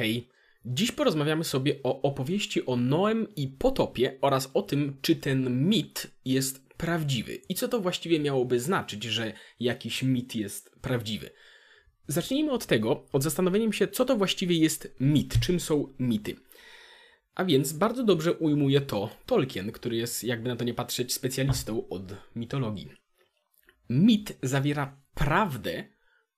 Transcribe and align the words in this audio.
Hej, 0.00 0.28
dziś 0.64 0.92
porozmawiamy 0.92 1.44
sobie 1.44 1.82
o 1.82 2.02
opowieści 2.02 2.66
o 2.66 2.76
Noem 2.76 3.34
i 3.36 3.48
potopie 3.48 4.18
oraz 4.20 4.50
o 4.54 4.62
tym, 4.62 4.96
czy 5.02 5.16
ten 5.16 5.68
mit 5.68 6.10
jest 6.24 6.68
prawdziwy 6.68 7.34
i 7.48 7.54
co 7.54 7.68
to 7.68 7.80
właściwie 7.80 8.20
miałoby 8.20 8.60
znaczyć, 8.60 9.04
że 9.04 9.32
jakiś 9.60 10.02
mit 10.02 10.34
jest 10.34 10.76
prawdziwy. 10.80 11.30
Zacznijmy 12.06 12.52
od 12.52 12.66
tego, 12.66 13.06
od 13.12 13.22
zastanowienia 13.22 13.72
się, 13.72 13.88
co 13.88 14.04
to 14.04 14.16
właściwie 14.16 14.56
jest 14.56 14.96
mit, 15.00 15.40
czym 15.40 15.60
są 15.60 15.92
mity. 15.98 16.36
A 17.34 17.44
więc 17.44 17.72
bardzo 17.72 18.04
dobrze 18.04 18.32
ujmuje 18.32 18.80
to 18.80 19.10
Tolkien, 19.26 19.72
który 19.72 19.96
jest, 19.96 20.24
jakby 20.24 20.48
na 20.48 20.56
to 20.56 20.64
nie 20.64 20.74
patrzeć, 20.74 21.12
specjalistą 21.12 21.88
od 21.88 22.02
mitologii. 22.36 22.90
Mit 23.90 24.38
zawiera 24.42 25.00
prawdę, 25.14 25.84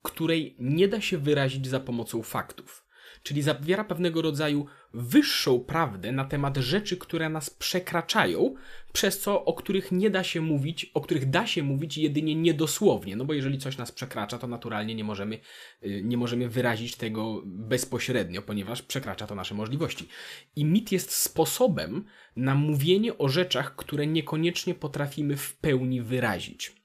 której 0.02 0.56
nie 0.58 0.88
da 0.88 1.00
się 1.00 1.18
wyrazić 1.18 1.66
za 1.66 1.80
pomocą 1.80 2.22
faktów 2.22 2.91
czyli 3.22 3.42
zawiera 3.42 3.84
pewnego 3.84 4.22
rodzaju 4.22 4.66
wyższą 4.94 5.60
prawdę 5.60 6.12
na 6.12 6.24
temat 6.24 6.56
rzeczy, 6.56 6.96
które 6.96 7.28
nas 7.28 7.50
przekraczają, 7.50 8.54
przez 8.92 9.20
co 9.20 9.44
o 9.44 9.54
których 9.54 9.92
nie 9.92 10.10
da 10.10 10.24
się 10.24 10.40
mówić, 10.40 10.90
o 10.94 11.00
których 11.00 11.30
da 11.30 11.46
się 11.46 11.62
mówić 11.62 11.98
jedynie 11.98 12.34
niedosłownie, 12.34 13.16
no 13.16 13.24
bo 13.24 13.34
jeżeli 13.34 13.58
coś 13.58 13.78
nas 13.78 13.92
przekracza, 13.92 14.38
to 14.38 14.46
naturalnie 14.46 14.94
nie 14.94 15.04
możemy, 15.04 15.38
y, 15.82 16.02
nie 16.04 16.16
możemy 16.16 16.48
wyrazić 16.48 16.96
tego 16.96 17.42
bezpośrednio, 17.44 18.42
ponieważ 18.42 18.82
przekracza 18.82 19.26
to 19.26 19.34
nasze 19.34 19.54
możliwości. 19.54 20.08
I 20.56 20.64
mit 20.64 20.92
jest 20.92 21.12
sposobem 21.12 22.04
na 22.36 22.54
mówienie 22.54 23.18
o 23.18 23.28
rzeczach, 23.28 23.76
które 23.76 24.06
niekoniecznie 24.06 24.74
potrafimy 24.74 25.36
w 25.36 25.56
pełni 25.56 26.02
wyrazić. 26.02 26.81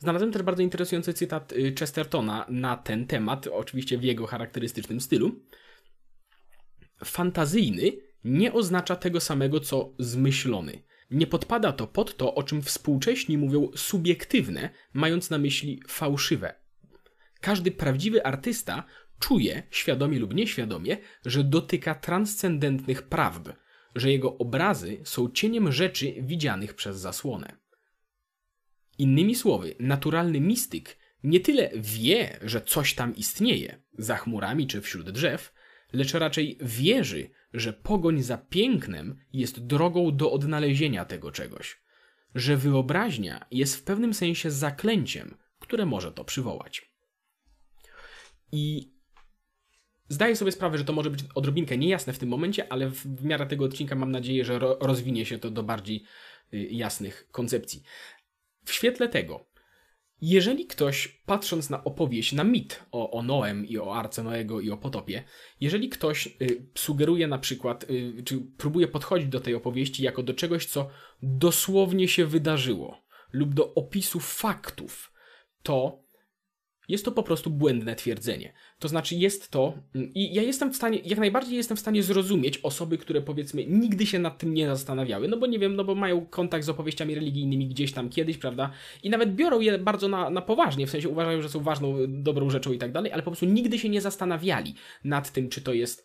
Znalazłem 0.00 0.32
też 0.32 0.42
bardzo 0.42 0.62
interesujący 0.62 1.14
cytat 1.14 1.52
y, 1.52 1.74
Chestertona 1.78 2.46
na 2.48 2.76
ten 2.76 3.06
temat, 3.06 3.46
oczywiście 3.46 3.98
w 3.98 4.02
jego 4.02 4.26
charakterystycznym 4.26 5.00
stylu. 5.00 5.40
Fantazyjny 7.04 7.92
nie 8.24 8.52
oznacza 8.52 8.96
tego 8.96 9.20
samego 9.20 9.60
co 9.60 9.92
zmyślony. 9.98 10.82
Nie 11.10 11.26
podpada 11.26 11.72
to 11.72 11.86
pod 11.86 12.16
to, 12.16 12.34
o 12.34 12.42
czym 12.42 12.62
współcześni 12.62 13.38
mówią 13.38 13.70
subiektywne, 13.76 14.70
mając 14.92 15.30
na 15.30 15.38
myśli 15.38 15.82
fałszywe. 15.88 16.54
Każdy 17.40 17.70
prawdziwy 17.70 18.24
artysta 18.24 18.84
czuje, 19.18 19.62
świadomie 19.70 20.18
lub 20.18 20.34
nieświadomie, 20.34 20.96
że 21.26 21.44
dotyka 21.44 21.94
transcendentnych 21.94 23.02
prawd, 23.02 23.52
że 23.94 24.10
jego 24.10 24.38
obrazy 24.38 25.00
są 25.04 25.30
cieniem 25.30 25.72
rzeczy 25.72 26.14
widzianych 26.18 26.74
przez 26.74 26.96
zasłonę. 26.96 27.59
Innymi 29.00 29.34
słowy, 29.34 29.74
naturalny 29.78 30.40
mistyk 30.40 30.98
nie 31.22 31.40
tyle 31.40 31.70
wie, 31.74 32.38
że 32.42 32.60
coś 32.60 32.94
tam 32.94 33.16
istnieje, 33.16 33.82
za 33.98 34.16
chmurami 34.16 34.66
czy 34.66 34.80
wśród 34.80 35.10
drzew, 35.10 35.52
lecz 35.92 36.14
raczej 36.14 36.58
wierzy, 36.60 37.30
że 37.52 37.72
pogoń 37.72 38.22
za 38.22 38.38
pięknem 38.38 39.20
jest 39.32 39.66
drogą 39.66 40.16
do 40.16 40.32
odnalezienia 40.32 41.04
tego 41.04 41.32
czegoś, 41.32 41.80
że 42.34 42.56
wyobraźnia 42.56 43.46
jest 43.50 43.76
w 43.76 43.82
pewnym 43.82 44.14
sensie 44.14 44.50
zaklęciem, 44.50 45.36
które 45.58 45.86
może 45.86 46.12
to 46.12 46.24
przywołać. 46.24 46.92
I 48.52 48.92
zdaję 50.08 50.36
sobie 50.36 50.52
sprawę, 50.52 50.78
że 50.78 50.84
to 50.84 50.92
może 50.92 51.10
być 51.10 51.24
odrobinkę 51.34 51.78
niejasne 51.78 52.12
w 52.12 52.18
tym 52.18 52.28
momencie, 52.28 52.72
ale 52.72 52.90
w 52.90 53.24
miarę 53.24 53.46
tego 53.46 53.64
odcinka 53.64 53.94
mam 53.94 54.10
nadzieję, 54.10 54.44
że 54.44 54.58
rozwinie 54.58 55.26
się 55.26 55.38
to 55.38 55.50
do 55.50 55.62
bardziej 55.62 56.04
y, 56.54 56.58
jasnych 56.58 57.28
koncepcji. 57.30 57.82
W 58.64 58.72
świetle 58.72 59.08
tego, 59.08 59.50
jeżeli 60.20 60.66
ktoś, 60.66 61.08
patrząc 61.26 61.70
na 61.70 61.84
opowieść, 61.84 62.32
na 62.32 62.44
mit 62.44 62.82
o, 62.92 63.10
o 63.10 63.22
Noem 63.22 63.66
i 63.66 63.78
o 63.78 63.94
Arce 63.94 64.22
Noego 64.22 64.60
i 64.60 64.70
o 64.70 64.76
potopie, 64.76 65.24
jeżeli 65.60 65.88
ktoś 65.88 66.26
y, 66.26 66.66
sugeruje 66.74 67.26
na 67.26 67.38
przykład, 67.38 67.90
y, 67.90 68.22
czy 68.24 68.40
próbuje 68.56 68.88
podchodzić 68.88 69.28
do 69.28 69.40
tej 69.40 69.54
opowieści 69.54 70.02
jako 70.02 70.22
do 70.22 70.34
czegoś, 70.34 70.66
co 70.66 70.88
dosłownie 71.22 72.08
się 72.08 72.26
wydarzyło, 72.26 73.02
lub 73.32 73.54
do 73.54 73.74
opisu 73.74 74.20
faktów, 74.20 75.12
to 75.62 76.02
jest 76.90 77.04
to 77.04 77.12
po 77.12 77.22
prostu 77.22 77.50
błędne 77.50 77.96
twierdzenie. 77.96 78.52
To 78.78 78.88
znaczy 78.88 79.14
jest 79.14 79.50
to, 79.50 79.74
mm, 79.94 80.14
i 80.14 80.34
ja 80.34 80.42
jestem 80.42 80.72
w 80.72 80.76
stanie, 80.76 80.98
jak 81.04 81.18
najbardziej 81.18 81.56
jestem 81.56 81.76
w 81.76 81.80
stanie 81.80 82.02
zrozumieć 82.02 82.58
osoby, 82.58 82.98
które 82.98 83.20
powiedzmy 83.20 83.66
nigdy 83.66 84.06
się 84.06 84.18
nad 84.18 84.38
tym 84.38 84.54
nie 84.54 84.66
zastanawiały, 84.66 85.28
no 85.28 85.36
bo 85.36 85.46
nie 85.46 85.58
wiem, 85.58 85.76
no 85.76 85.84
bo 85.84 85.94
mają 85.94 86.26
kontakt 86.26 86.64
z 86.64 86.68
opowieściami 86.68 87.14
religijnymi 87.14 87.68
gdzieś 87.68 87.92
tam 87.92 88.08
kiedyś, 88.08 88.38
prawda, 88.38 88.70
i 89.02 89.10
nawet 89.10 89.34
biorą 89.34 89.60
je 89.60 89.78
bardzo 89.78 90.08
na, 90.08 90.30
na 90.30 90.42
poważnie, 90.42 90.86
w 90.86 90.90
sensie 90.90 91.08
uważają, 91.08 91.42
że 91.42 91.48
są 91.48 91.60
ważną, 91.60 91.94
dobrą 92.08 92.50
rzeczą 92.50 92.72
i 92.72 92.78
tak 92.78 92.92
dalej, 92.92 93.12
ale 93.12 93.22
po 93.22 93.30
prostu 93.30 93.46
nigdy 93.46 93.78
się 93.78 93.88
nie 93.88 94.00
zastanawiali 94.00 94.74
nad 95.04 95.32
tym, 95.32 95.48
czy 95.48 95.60
to 95.60 95.72
jest 95.72 96.04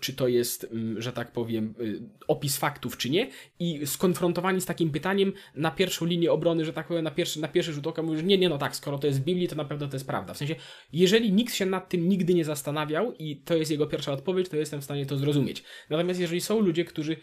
czy 0.00 0.12
to 0.12 0.28
jest, 0.28 0.64
mm, 0.64 1.02
że 1.02 1.12
tak 1.12 1.32
powiem, 1.32 1.74
y, 1.80 2.00
opis 2.28 2.56
faktów, 2.56 2.96
czy 2.96 3.10
nie, 3.10 3.30
i 3.58 3.86
skonfrontowani 3.86 4.60
z 4.60 4.66
takim 4.66 4.90
pytaniem 4.90 5.32
na 5.54 5.70
pierwszą 5.70 6.06
linię 6.06 6.32
obrony, 6.32 6.64
że 6.64 6.72
tak 6.72 6.86
powiem, 6.86 7.04
na 7.04 7.10
pierwszy, 7.10 7.40
na 7.40 7.48
pierwszy 7.48 7.72
rzut 7.72 7.86
oka 7.86 8.02
mówią, 8.02 8.16
że 8.16 8.22
nie, 8.22 8.38
nie, 8.38 8.48
no 8.48 8.58
tak, 8.58 8.76
skoro 8.76 8.98
to 8.98 9.06
jest 9.06 9.20
w 9.20 9.24
Biblii, 9.24 9.48
to 9.48 9.56
na 9.56 9.64
pewno 9.64 9.88
to 9.88 9.96
jest 9.96 10.06
prawda. 10.06 10.34
W 10.34 10.36
sensie, 10.36 10.54
jeżeli 10.92 11.32
nikt 11.32 11.54
się 11.54 11.66
nad 11.66 11.88
tym 11.88 12.08
nigdy 12.08 12.34
nie 12.34 12.44
zastanawiał 12.44 13.14
i 13.18 13.36
to 13.36 13.56
jest 13.56 13.70
jego 13.70 13.86
pierwsza 13.86 14.12
odpowiedź, 14.12 14.48
to 14.48 14.56
jestem 14.56 14.80
w 14.80 14.84
stanie 14.84 15.06
to 15.06 15.16
zrozumieć. 15.16 15.62
Natomiast 15.90 16.20
jeżeli 16.20 16.40
są 16.40 16.60
ludzie, 16.60 16.84
którzy 16.84 17.16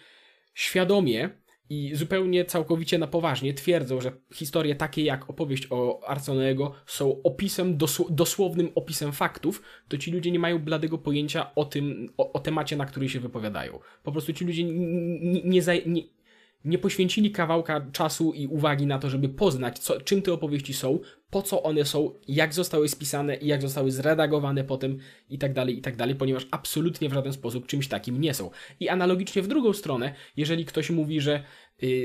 świadomie 0.53 1.29
i 1.69 1.95
zupełnie 1.95 2.45
całkowicie 2.45 2.97
na 2.97 3.07
poważnie 3.07 3.53
twierdzą, 3.53 4.01
że 4.01 4.11
historie 4.33 4.75
takie 4.75 5.03
jak 5.03 5.29
opowieść 5.29 5.67
o 5.69 6.07
Arconego 6.07 6.73
są 6.85 7.21
opisem, 7.23 7.77
dosłownym 8.09 8.69
opisem 8.75 9.11
faktów, 9.11 9.61
to 9.87 9.97
ci 9.97 10.11
ludzie 10.11 10.31
nie 10.31 10.39
mają 10.39 10.59
bladego 10.59 10.97
pojęcia 10.97 11.55
o 11.55 11.65
tym, 11.65 12.13
o, 12.17 12.33
o 12.33 12.39
temacie, 12.39 12.77
na 12.77 12.85
który 12.85 13.09
się 13.09 13.19
wypowiadają. 13.19 13.79
Po 14.03 14.11
prostu 14.11 14.33
ci 14.33 14.45
ludzie 14.45 14.63
nie, 14.63 15.61
nie, 15.85 16.01
nie, 16.65 16.77
poświęcili 16.77 17.31
kawałka 17.31 17.87
czasu 17.91 18.33
i 18.33 18.47
uwagi 18.47 18.85
na 18.85 18.99
to, 18.99 19.09
żeby 19.09 19.29
poznać, 19.29 19.79
co, 19.79 20.01
czym 20.01 20.21
te 20.21 20.33
opowieści 20.33 20.73
są, 20.73 20.99
po 21.29 21.41
co 21.41 21.63
one 21.63 21.85
są, 21.85 22.13
jak 22.27 22.53
zostały 22.53 22.89
spisane 22.89 23.35
i 23.35 23.47
jak 23.47 23.61
zostały 23.61 23.91
zredagowane 23.91 24.63
potem 24.63 24.97
i 25.29 25.37
tak 25.37 25.53
dalej, 25.53 25.77
i 25.77 25.81
tak 25.81 25.95
dalej, 25.95 26.15
ponieważ 26.15 26.47
absolutnie 26.51 27.09
w 27.09 27.13
żaden 27.13 27.33
sposób 27.33 27.67
czymś 27.67 27.87
takim 27.87 28.21
nie 28.21 28.33
są. 28.33 28.49
I 28.79 28.89
analogicznie 28.89 29.41
w 29.41 29.47
drugą 29.47 29.73
stronę, 29.73 30.13
jeżeli 30.37 30.65
ktoś 30.65 30.89
mówi, 30.89 31.21
że 31.21 31.43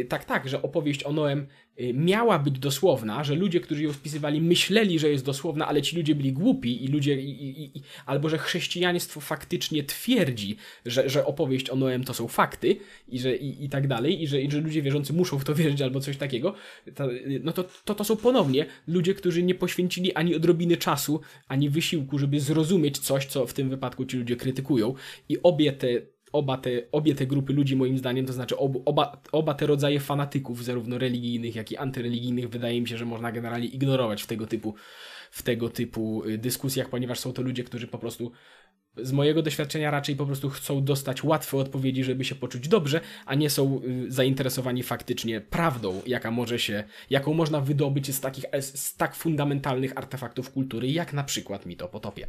tak, 0.08 0.24
tak, 0.24 0.48
że 0.48 0.62
opowieść 0.62 1.04
o 1.04 1.12
Noem 1.12 1.46
Y, 1.80 1.94
miała 1.94 2.38
być 2.38 2.58
dosłowna, 2.58 3.24
że 3.24 3.34
ludzie, 3.34 3.60
którzy 3.60 3.82
ją 3.82 3.92
spisywali, 3.92 4.40
myśleli, 4.40 4.98
że 4.98 5.10
jest 5.10 5.24
dosłowna, 5.24 5.68
ale 5.68 5.82
ci 5.82 5.96
ludzie 5.96 6.14
byli 6.14 6.32
głupi 6.32 6.84
i 6.84 6.88
ludzie, 6.88 7.20
i, 7.20 7.30
i, 7.30 7.78
i, 7.78 7.82
albo 8.06 8.28
że 8.28 8.38
chrześcijaństwo 8.38 9.20
faktycznie 9.20 9.84
twierdzi, 9.84 10.56
że, 10.86 11.10
że 11.10 11.26
opowieść 11.26 11.70
o 11.70 11.76
Noem 11.76 12.04
to 12.04 12.14
są 12.14 12.28
fakty 12.28 12.76
i, 13.08 13.18
że, 13.18 13.36
i, 13.36 13.64
i 13.64 13.68
tak 13.68 13.88
dalej, 13.88 14.22
i 14.22 14.26
że, 14.26 14.42
i 14.42 14.50
że 14.50 14.60
ludzie 14.60 14.82
wierzący 14.82 15.12
muszą 15.12 15.38
w 15.38 15.44
to 15.44 15.54
wierzyć 15.54 15.82
albo 15.82 16.00
coś 16.00 16.16
takiego, 16.16 16.54
to, 16.94 17.08
no 17.42 17.52
to, 17.52 17.64
to 17.84 17.94
to 17.94 18.04
są 18.04 18.16
ponownie 18.16 18.66
ludzie, 18.86 19.14
którzy 19.14 19.42
nie 19.42 19.54
poświęcili 19.54 20.14
ani 20.14 20.34
odrobiny 20.34 20.76
czasu, 20.76 21.20
ani 21.48 21.70
wysiłku, 21.70 22.18
żeby 22.18 22.40
zrozumieć 22.40 22.98
coś, 22.98 23.26
co 23.26 23.46
w 23.46 23.52
tym 23.52 23.70
wypadku 23.70 24.04
ci 24.04 24.16
ludzie 24.16 24.36
krytykują. 24.36 24.94
I 25.28 25.42
obie 25.42 25.72
te 25.72 25.88
oba 26.32 26.56
te, 26.56 26.70
obie 26.92 27.14
te 27.14 27.26
grupy 27.26 27.52
ludzi, 27.52 27.76
moim 27.76 27.98
zdaniem, 27.98 28.26
to 28.26 28.32
znaczy 28.32 28.56
ob, 28.56 28.72
oba, 28.84 29.22
oba 29.32 29.54
te 29.54 29.66
rodzaje 29.66 30.00
fanatyków, 30.00 30.64
zarówno 30.64 30.98
religijnych, 30.98 31.54
jak 31.54 31.72
i 31.72 31.76
antyreligijnych, 31.76 32.48
wydaje 32.48 32.80
mi 32.80 32.88
się, 32.88 32.98
że 32.98 33.04
można 33.04 33.32
generalnie 33.32 33.66
ignorować 33.66 34.22
w 34.22 34.26
tego 34.26 34.46
typu, 34.46 34.74
w 35.30 35.42
tego 35.42 35.68
typu 35.68 36.24
y, 36.24 36.38
dyskusjach, 36.38 36.88
ponieważ 36.88 37.18
są 37.18 37.32
to 37.32 37.42
ludzie, 37.42 37.64
którzy 37.64 37.86
po 37.86 37.98
prostu 37.98 38.32
z 38.96 39.12
mojego 39.12 39.42
doświadczenia 39.42 39.90
raczej 39.90 40.16
po 40.16 40.26
prostu 40.26 40.50
chcą 40.50 40.84
dostać 40.84 41.24
łatwe 41.24 41.56
odpowiedzi, 41.56 42.04
żeby 42.04 42.24
się 42.24 42.34
poczuć 42.34 42.68
dobrze, 42.68 43.00
a 43.26 43.34
nie 43.34 43.50
są 43.50 43.80
y, 43.84 44.10
zainteresowani 44.10 44.82
faktycznie 44.82 45.40
prawdą, 45.40 46.02
jaka 46.06 46.30
może 46.30 46.58
się, 46.58 46.84
jaką 47.10 47.34
można 47.34 47.60
wydobyć 47.60 48.14
z 48.14 48.20
takich, 48.20 48.44
z 48.60 48.96
tak 48.96 49.14
fundamentalnych 49.14 49.98
artefaktów 49.98 50.52
kultury, 50.52 50.88
jak 50.88 51.12
na 51.12 51.24
przykład 51.24 51.66
mit 51.66 51.82
o 51.82 51.88
potopie. 51.88 52.26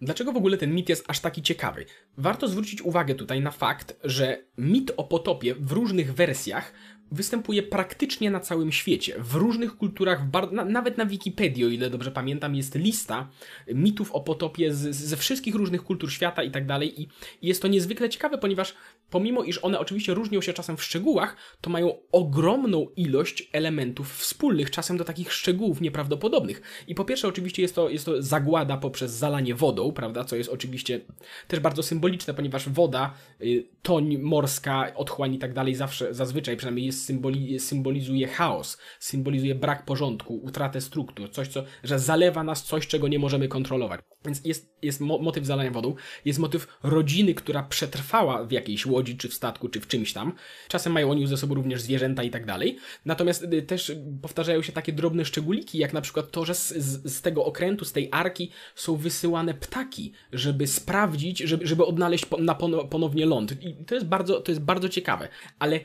Dlaczego 0.00 0.32
w 0.32 0.36
ogóle 0.36 0.56
ten 0.56 0.74
mit 0.74 0.88
jest 0.88 1.04
aż 1.08 1.20
taki 1.20 1.42
ciekawy? 1.42 1.84
Warto 2.16 2.48
zwrócić 2.48 2.82
uwagę 2.82 3.14
tutaj 3.14 3.40
na 3.40 3.50
fakt, 3.50 3.96
że 4.04 4.38
mit 4.58 4.92
o 4.96 5.04
potopie 5.04 5.54
w 5.54 5.72
różnych 5.72 6.14
wersjach 6.14 6.72
występuje 7.12 7.62
praktycznie 7.62 8.30
na 8.30 8.40
całym 8.40 8.72
świecie. 8.72 9.14
W 9.18 9.34
różnych 9.34 9.76
kulturach, 9.76 10.20
na, 10.52 10.64
nawet 10.64 10.98
na 10.98 11.06
Wikipedii, 11.06 11.64
o 11.64 11.68
ile 11.68 11.90
dobrze 11.90 12.10
pamiętam, 12.10 12.54
jest 12.54 12.74
lista 12.74 13.28
mitów 13.74 14.12
o 14.12 14.20
potopie 14.20 14.74
z, 14.74 14.96
ze 14.96 15.16
wszystkich 15.16 15.54
różnych 15.54 15.82
kultur 15.82 16.12
świata 16.12 16.42
i 16.42 16.50
tak 16.50 16.66
dalej. 16.66 17.02
I 17.02 17.08
jest 17.42 17.62
to 17.62 17.68
niezwykle 17.68 18.08
ciekawe, 18.08 18.38
ponieważ 18.38 18.74
pomimo 19.10 19.44
iż 19.44 19.64
one 19.64 19.78
oczywiście 19.78 20.14
różnią 20.14 20.40
się 20.40 20.52
czasem 20.52 20.76
w 20.76 20.84
szczegółach, 20.84 21.36
to 21.60 21.70
mają 21.70 21.94
ogromną 22.12 22.86
ilość 22.96 23.48
elementów 23.52 24.14
wspólnych, 24.16 24.70
czasem 24.70 24.96
do 24.96 25.04
takich 25.04 25.32
szczegółów 25.32 25.80
nieprawdopodobnych. 25.80 26.62
I 26.88 26.94
po 26.94 27.04
pierwsze, 27.04 27.28
oczywiście 27.28 27.62
jest 27.62 27.74
to, 27.74 27.88
jest 27.88 28.04
to 28.04 28.22
zagłada 28.22 28.76
poprzez 28.76 29.12
zalanie 29.12 29.54
wodą, 29.54 29.92
prawda, 29.92 30.24
co 30.24 30.36
jest 30.36 30.50
oczywiście 30.50 31.00
też 31.48 31.60
bardzo 31.60 31.82
symboliczne, 31.82 32.34
ponieważ 32.34 32.68
woda, 32.68 33.14
y, 33.40 33.66
toń 33.82 34.18
morska, 34.18 34.94
otchłań 34.94 35.34
i 35.34 35.38
tak 35.38 35.52
dalej 35.52 35.74
zawsze, 35.74 36.14
zazwyczaj 36.14 36.56
przynajmniej 36.56 36.86
jest 36.86 36.97
symboli, 37.04 37.60
symbolizuje 37.60 38.26
chaos, 38.26 38.78
symbolizuje 39.00 39.54
brak 39.54 39.84
porządku, 39.84 40.34
utratę 40.34 40.80
struktur, 40.80 41.30
coś, 41.30 41.48
co, 41.48 41.64
że 41.84 41.98
zalewa 41.98 42.44
nas 42.44 42.64
coś, 42.64 42.86
czego 42.86 43.08
nie 43.08 43.18
możemy 43.18 43.48
kontrolować. 43.48 44.00
Więc 44.24 44.44
jest 44.44 44.78
jest 44.82 45.00
mo 45.00 45.18
motyw 45.18 45.46
zalania 45.46 45.70
wodą, 45.70 45.94
jest 46.24 46.38
motyw 46.38 46.78
rodziny, 46.82 47.34
która 47.34 47.62
przetrwała 47.62 48.44
w 48.44 48.52
jakiejś 48.52 48.86
łodzi, 48.86 49.16
czy 49.16 49.28
w 49.28 49.34
statku, 49.34 49.68
czy 49.68 49.80
w 49.80 49.86
czymś 49.86 50.12
tam. 50.12 50.32
Czasem 50.68 50.92
mają 50.92 51.10
oni 51.10 51.26
ze 51.26 51.36
sobą 51.36 51.54
również 51.54 51.82
zwierzęta 51.82 52.22
i 52.22 52.30
tak 52.30 52.46
dalej. 52.46 52.78
Natomiast 53.04 53.42
y, 53.42 53.62
też 53.62 53.92
powtarzają 54.22 54.62
się 54.62 54.72
takie 54.72 54.92
drobne 54.92 55.24
szczególiki, 55.24 55.78
jak 55.78 55.92
na 55.92 56.00
przykład 56.00 56.30
to, 56.30 56.44
że 56.44 56.54
z, 56.54 56.68
z, 57.12 57.22
tego 57.22 57.44
okrętu, 57.44 57.84
z 57.84 57.92
tej 57.92 58.08
arki 58.12 58.50
są 58.74 58.96
wysyłane 58.96 59.54
ptaki, 59.54 60.12
żeby 60.32 60.66
sprawdzić, 60.66 61.38
żeby, 61.38 61.66
żeby 61.66 61.86
odnaleźć 61.86 62.26
po, 62.26 62.36
na 62.36 62.54
ponownie 62.90 63.26
ląd. 63.26 63.62
I 63.62 63.84
to 63.84 63.94
jest 63.94 64.06
bardzo, 64.06 64.40
to 64.40 64.52
jest 64.52 64.62
bardzo 64.62 64.88
ciekawe. 64.88 65.28
Ale 65.58 65.80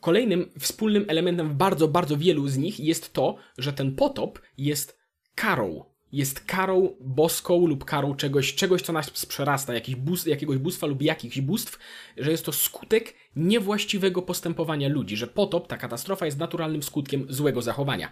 Kolejnym 0.00 0.50
wspólnym 0.58 1.04
elementem 1.08 1.56
bardzo, 1.56 1.88
bardzo 1.88 2.16
wielu 2.16 2.48
z 2.48 2.56
nich 2.56 2.80
jest 2.80 3.12
to, 3.12 3.36
że 3.58 3.72
ten 3.72 3.94
potop 3.94 4.40
jest 4.58 4.98
karą 5.34 5.84
jest 6.12 6.40
karą 6.40 6.96
boską 7.00 7.66
lub 7.66 7.84
karą 7.84 8.14
czegoś, 8.14 8.54
czegoś 8.54 8.82
co 8.82 8.92
nas 8.92 9.26
przerasta, 9.26 9.72
bus, 9.96 10.26
jakiegoś 10.26 10.58
bóstwa 10.58 10.86
lub 10.86 11.02
jakichś 11.02 11.40
bóstw, 11.40 11.78
że 12.16 12.30
jest 12.30 12.44
to 12.44 12.52
skutek 12.52 13.14
niewłaściwego 13.36 14.22
postępowania 14.22 14.88
ludzi, 14.88 15.16
że 15.16 15.26
potop, 15.26 15.66
ta 15.66 15.76
katastrofa 15.76 16.26
jest 16.26 16.38
naturalnym 16.38 16.82
skutkiem 16.82 17.26
złego 17.28 17.62
zachowania. 17.62 18.10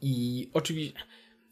I 0.00 0.50
oczywiście 0.52 0.92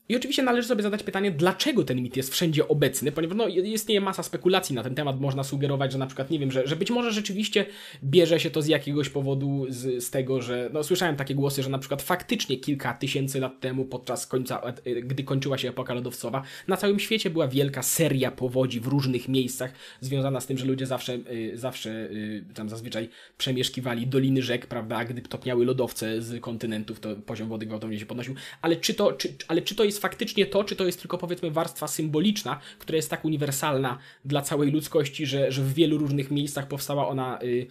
i 0.08 0.16
oczywiście 0.16 0.42
należy 0.42 0.68
sobie 0.68 0.82
zadać 0.82 1.02
pytanie, 1.02 1.30
dlaczego 1.30 1.84
ten 1.84 2.02
mit 2.02 2.16
jest 2.16 2.32
wszędzie 2.32 2.68
obecny, 2.68 3.12
ponieważ 3.12 3.36
no, 3.36 3.48
istnieje 3.48 4.00
masa 4.00 4.22
spekulacji 4.22 4.74
na 4.74 4.82
ten 4.82 4.94
temat. 4.94 5.20
Można 5.20 5.44
sugerować, 5.44 5.92
że 5.92 5.98
na 5.98 6.06
przykład, 6.06 6.30
nie 6.30 6.38
wiem, 6.38 6.52
że, 6.52 6.66
że 6.66 6.76
być 6.76 6.90
może 6.90 7.12
rzeczywiście 7.12 7.66
bierze 8.04 8.40
się 8.40 8.50
to 8.50 8.62
z 8.62 8.66
jakiegoś 8.66 9.08
powodu, 9.08 9.66
z, 9.68 10.04
z 10.04 10.10
tego, 10.10 10.42
że 10.42 10.70
no, 10.72 10.84
słyszałem 10.84 11.16
takie 11.16 11.34
głosy, 11.34 11.62
że 11.62 11.70
na 11.70 11.78
przykład 11.78 12.02
faktycznie 12.02 12.56
kilka 12.56 12.94
tysięcy 12.94 13.40
lat 13.40 13.60
temu, 13.60 13.84
podczas 13.84 14.26
końca, 14.26 14.60
e, 14.60 14.94
gdy 15.02 15.24
kończyła 15.24 15.58
się 15.58 15.68
epoka 15.68 15.94
lodowcowa, 15.94 16.42
na 16.68 16.76
całym 16.76 16.98
świecie 16.98 17.30
była 17.30 17.48
wielka 17.48 17.82
seria 17.82 18.30
powodzi 18.30 18.80
w 18.80 18.86
różnych 18.86 19.28
miejscach, 19.28 19.72
związana 20.00 20.40
z 20.40 20.46
tym, 20.46 20.58
że 20.58 20.64
ludzie 20.64 20.86
zawsze, 20.86 21.12
y, 21.14 21.52
zawsze 21.54 21.90
y, 21.90 22.44
tam 22.54 22.68
zazwyczaj 22.68 23.08
przemieszkiwali 23.38 24.06
doliny 24.06 24.42
rzek, 24.42 24.66
prawda, 24.66 24.96
a 24.96 25.04
gdy 25.04 25.22
topniały 25.22 25.64
lodowce 25.64 26.22
z 26.22 26.40
kontynentów, 26.40 27.00
to 27.00 27.16
poziom 27.16 27.48
wody 27.48 27.66
gwałtownie 27.66 27.98
się 27.98 28.06
podnosił. 28.06 28.34
Ale 28.62 28.76
czy 28.76 28.94
to, 28.94 29.12
czy, 29.12 29.34
ale 29.48 29.62
czy 29.62 29.74
to 29.74 29.84
jest 29.84 29.91
faktycznie 30.00 30.46
to, 30.46 30.64
czy 30.64 30.76
to 30.76 30.86
jest 30.86 31.00
tylko 31.00 31.18
powiedzmy 31.18 31.50
warstwa 31.50 31.88
symboliczna, 31.88 32.60
która 32.78 32.96
jest 32.96 33.10
tak 33.10 33.24
uniwersalna 33.24 33.98
dla 34.24 34.42
całej 34.42 34.70
ludzkości, 34.70 35.26
że, 35.26 35.52
że 35.52 35.62
w 35.62 35.74
wielu 35.74 35.98
różnych 35.98 36.30
miejscach 36.30 36.68
powstała 36.68 37.08
ona 37.08 37.42
y, 37.42 37.66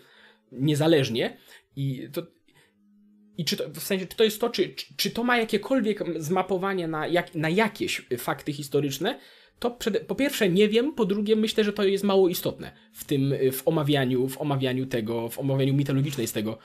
niezależnie? 0.51 1.37
I 1.75 2.09
to, 2.13 2.21
i 3.37 3.45
czy 3.45 3.57
to, 3.57 3.69
w 3.69 3.79
sensie, 3.79 4.07
czy 4.07 4.17
to 4.17 4.23
jest 4.23 4.41
to, 4.41 4.49
czy, 4.49 4.75
czy, 4.97 5.11
to 5.11 5.23
ma 5.23 5.37
jakiekolwiek 5.37 6.21
zmapowanie 6.21 6.87
na, 6.87 7.07
jak, 7.07 7.35
na 7.35 7.49
jakieś 7.49 8.05
fakty 8.17 8.53
historyczne, 8.53 9.19
to 9.59 9.71
przed, 9.71 10.07
po 10.07 10.15
pierwsze 10.15 10.49
nie 10.49 10.69
wiem, 10.69 10.93
po 10.93 11.05
drugie 11.05 11.35
myślę, 11.35 11.63
że 11.63 11.73
to 11.73 11.83
jest 11.83 12.03
mało 12.03 12.29
istotne 12.29 12.71
w 12.93 13.03
tym, 13.03 13.33
w 13.51 13.67
omawianiu, 13.67 14.27
w 14.27 14.41
omawianiu 14.41 14.85
tego, 14.85 15.29
w 15.29 15.39
omawianiu 15.39 15.73
mitologicznej 15.73 16.27
z 16.27 16.33
tego 16.33 16.57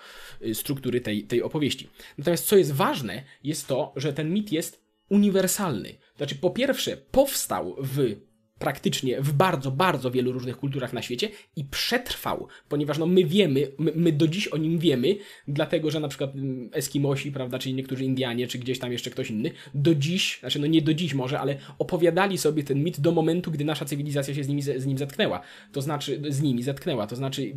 y, 0.43 0.55
struktury 0.55 1.01
tej, 1.01 1.25
tej 1.25 1.43
opowieści. 1.43 1.89
Natomiast 2.19 2.47
co 2.47 2.57
jest 2.57 2.73
ważne, 2.73 3.23
jest 3.45 3.67
to, 3.67 3.93
że 3.97 4.13
ten 4.13 4.33
mit 4.33 4.53
jest 4.53 4.86
uniwersalny. 5.09 5.95
Znaczy, 6.17 6.35
po 6.35 6.51
pierwsze, 6.51 6.97
powstał 6.97 7.77
w 7.79 8.17
praktycznie 8.59 9.21
w 9.21 9.33
bardzo, 9.33 9.71
bardzo 9.71 10.11
wielu 10.11 10.33
różnych 10.33 10.57
kulturach 10.57 10.93
na 10.93 11.03
świecie 11.03 11.29
i 11.57 11.65
przetrwał, 11.65 12.49
ponieważ 12.69 12.99
no 12.99 13.07
my 13.07 13.25
wiemy, 13.25 13.69
my, 13.79 13.93
my, 13.95 14.13
do 14.13 14.29
dziś 14.29 14.49
o 14.49 14.57
nim 14.57 14.79
wiemy, 14.79 15.17
dlatego, 15.49 15.91
że 15.91 16.01
na 16.01 16.09
przykład 16.09 16.35
mm, 16.35 16.71
Eskimosi, 16.73 17.33
prawda, 17.33 17.59
czyli 17.59 17.75
niektórzy 17.75 18.05
Indianie, 18.05 18.47
czy 18.47 18.59
gdzieś 18.59 18.79
tam 18.79 18.93
jeszcze 18.93 19.11
ktoś 19.11 19.31
inny, 19.31 19.51
do 19.75 19.95
dziś, 19.95 20.39
znaczy 20.41 20.59
no 20.59 20.67
nie 20.67 20.83
do 20.83 20.95
dziś 20.95 21.15
może, 21.15 21.41
ale 21.41 21.57
opowiadali 21.79 22.39
sobie 22.39 22.63
ten 22.63 22.85
mit 22.85 23.01
do 23.01 23.13
momentu, 23.13 23.51
gdy 23.51 23.65
nasza 23.65 23.85
cywilizacja 23.85 24.35
się 24.35 24.45
z, 24.45 24.49
nimi, 24.49 24.63
z 24.63 24.87
nim 24.87 24.99
zetknęła. 24.99 25.41
To 25.73 25.83
znaczy, 25.83 26.23
z 26.29 26.41
nimi 26.41 26.63
zetknęła, 26.63 27.07
to 27.07 27.17
znaczy 27.17 27.55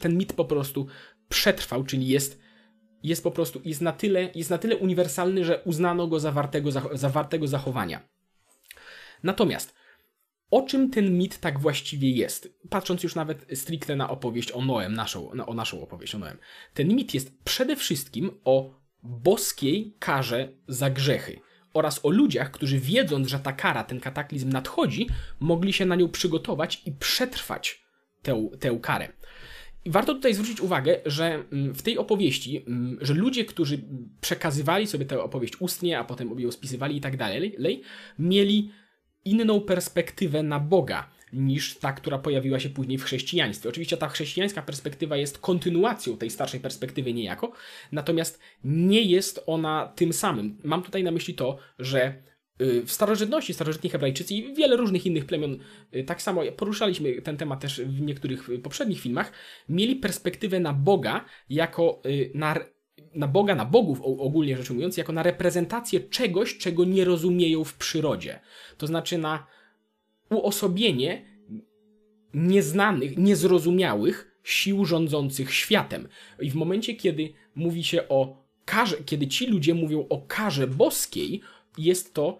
ten 0.00 0.18
mit 0.18 0.32
po 0.32 0.44
prostu 0.44 0.86
przetrwał, 1.28 1.84
czyli 1.84 2.08
jest 2.08 2.40
jest 3.02 3.22
po 3.22 3.30
prostu, 3.30 3.60
jest 3.64 3.80
na 3.80 3.92
tyle, 3.92 4.30
jest 4.34 4.50
na 4.50 4.58
tyle 4.58 4.76
uniwersalny, 4.76 5.44
że 5.44 5.62
uznano 5.64 6.06
go 6.06 6.20
zawartego, 6.20 6.70
zawartego 6.92 7.46
zachowania. 7.48 8.08
Natomiast, 9.22 9.74
o 10.50 10.62
czym 10.62 10.90
ten 10.90 11.18
mit 11.18 11.38
tak 11.38 11.58
właściwie 11.58 12.10
jest? 12.10 12.58
Patrząc 12.70 13.02
już 13.02 13.14
nawet 13.14 13.46
stricte 13.54 13.96
na 13.96 14.10
opowieść 14.10 14.52
o 14.52 14.60
Noem, 14.60 14.94
naszą, 14.94 15.30
o 15.30 15.54
naszą 15.54 15.82
opowieść 15.82 16.14
o 16.14 16.18
Noem. 16.18 16.38
Ten 16.74 16.88
mit 16.88 17.14
jest 17.14 17.44
przede 17.44 17.76
wszystkim 17.76 18.30
o 18.44 18.80
boskiej 19.02 19.96
karze 19.98 20.48
za 20.68 20.90
grzechy 20.90 21.40
oraz 21.74 22.00
o 22.04 22.10
ludziach, 22.10 22.50
którzy 22.50 22.78
wiedząc, 22.78 23.28
że 23.28 23.38
ta 23.38 23.52
kara, 23.52 23.84
ten 23.84 24.00
kataklizm 24.00 24.48
nadchodzi, 24.48 25.08
mogli 25.40 25.72
się 25.72 25.86
na 25.86 25.96
nią 25.96 26.08
przygotować 26.08 26.82
i 26.86 26.92
przetrwać 26.92 27.84
tę, 28.22 28.48
tę 28.60 28.78
karę. 28.82 29.08
I 29.84 29.90
warto 29.90 30.14
tutaj 30.14 30.34
zwrócić 30.34 30.60
uwagę, 30.60 30.96
że 31.06 31.44
mm, 31.52 31.74
w 31.74 31.82
tej 31.82 31.98
opowieści, 31.98 32.64
mm, 32.66 32.98
że 33.00 33.14
ludzie, 33.14 33.44
którzy 33.44 33.80
przekazywali 34.20 34.86
sobie 34.86 35.06
tę 35.06 35.22
opowieść 35.22 35.60
ustnie, 35.60 35.98
a 35.98 36.04
potem 36.04 36.40
ją 36.40 36.52
spisywali 36.52 36.96
i 36.96 37.00
tak 37.00 37.16
dalej, 37.16 37.56
mieli 38.18 38.70
inną 39.24 39.60
perspektywę 39.60 40.42
na 40.42 40.60
Boga 40.60 41.10
niż 41.32 41.76
ta, 41.76 41.92
która 41.92 42.18
pojawiła 42.18 42.60
się 42.60 42.70
później 42.70 42.98
w 42.98 43.04
chrześcijaństwie. 43.04 43.68
Oczywiście 43.68 43.96
ta 43.96 44.08
chrześcijańska 44.08 44.62
perspektywa 44.62 45.16
jest 45.16 45.38
kontynuacją 45.38 46.16
tej 46.16 46.30
starszej 46.30 46.60
perspektywy 46.60 47.14
niejako, 47.14 47.52
natomiast 47.92 48.40
nie 48.64 49.02
jest 49.02 49.42
ona 49.46 49.92
tym 49.96 50.12
samym. 50.12 50.58
Mam 50.64 50.82
tutaj 50.82 51.02
na 51.02 51.10
myśli 51.10 51.34
to, 51.34 51.58
że 51.78 52.22
w 52.60 52.92
starożytności, 52.92 53.54
starożytni 53.54 53.90
Hebrajczycy 53.90 54.34
i 54.34 54.54
wiele 54.54 54.76
różnych 54.76 55.06
innych 55.06 55.24
plemion, 55.24 55.58
y, 55.94 56.04
tak 56.04 56.22
samo 56.22 56.42
poruszaliśmy 56.56 57.22
ten 57.22 57.36
temat 57.36 57.60
też 57.60 57.80
w 57.80 58.00
niektórych 58.00 58.48
y, 58.48 58.58
poprzednich 58.58 59.00
filmach, 59.00 59.32
mieli 59.68 59.96
perspektywę 59.96 60.60
na 60.60 60.72
Boga 60.72 61.24
jako 61.50 62.02
na, 62.34 62.56
na 63.14 63.28
Boga, 63.28 63.54
na 63.54 63.64
bogów 63.64 64.00
ogólnie 64.02 64.56
rzecz 64.56 64.70
ujmując, 64.70 64.96
jako 64.96 65.12
na 65.12 65.22
reprezentację 65.22 66.00
czegoś, 66.00 66.58
czego 66.58 66.84
nie 66.84 67.04
rozumieją 67.04 67.64
w 67.64 67.74
przyrodzie. 67.74 68.40
To 68.78 68.86
znaczy 68.86 69.18
na 69.18 69.46
uosobienie 70.30 71.24
nieznanych, 72.34 73.18
niezrozumiałych 73.18 74.40
sił 74.42 74.84
rządzących 74.84 75.54
światem. 75.54 76.08
I 76.40 76.50
w 76.50 76.54
momencie, 76.54 76.94
kiedy 76.94 77.32
mówi 77.54 77.84
się 77.84 78.08
o 78.08 78.44
karze, 78.64 78.96
kiedy 78.96 79.26
ci 79.26 79.46
ludzie 79.46 79.74
mówią 79.74 80.06
o 80.08 80.18
karze 80.26 80.66
boskiej, 80.66 81.40
jest 81.78 82.14
to 82.14 82.38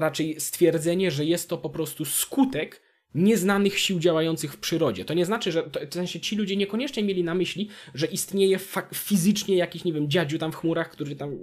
raczej 0.00 0.40
stwierdzenie, 0.40 1.10
że 1.10 1.24
jest 1.24 1.48
to 1.48 1.58
po 1.58 1.70
prostu 1.70 2.04
skutek 2.04 2.88
nieznanych 3.14 3.78
sił 3.78 3.98
działających 3.98 4.52
w 4.52 4.56
przyrodzie. 4.56 5.04
To 5.04 5.14
nie 5.14 5.24
znaczy, 5.24 5.52
że 5.52 5.62
to, 5.62 5.80
w 5.90 5.94
sensie 5.94 6.20
ci 6.20 6.36
ludzie 6.36 6.56
niekoniecznie 6.56 7.02
mieli 7.02 7.24
na 7.24 7.34
myśli, 7.34 7.68
że 7.94 8.06
istnieje 8.06 8.58
fizycznie 8.94 9.56
jakiś, 9.56 9.84
nie 9.84 9.92
wiem, 9.92 10.10
dziadziu 10.10 10.38
tam 10.38 10.52
w 10.52 10.56
chmurach, 10.56 10.90
który 10.90 11.16
tam 11.16 11.38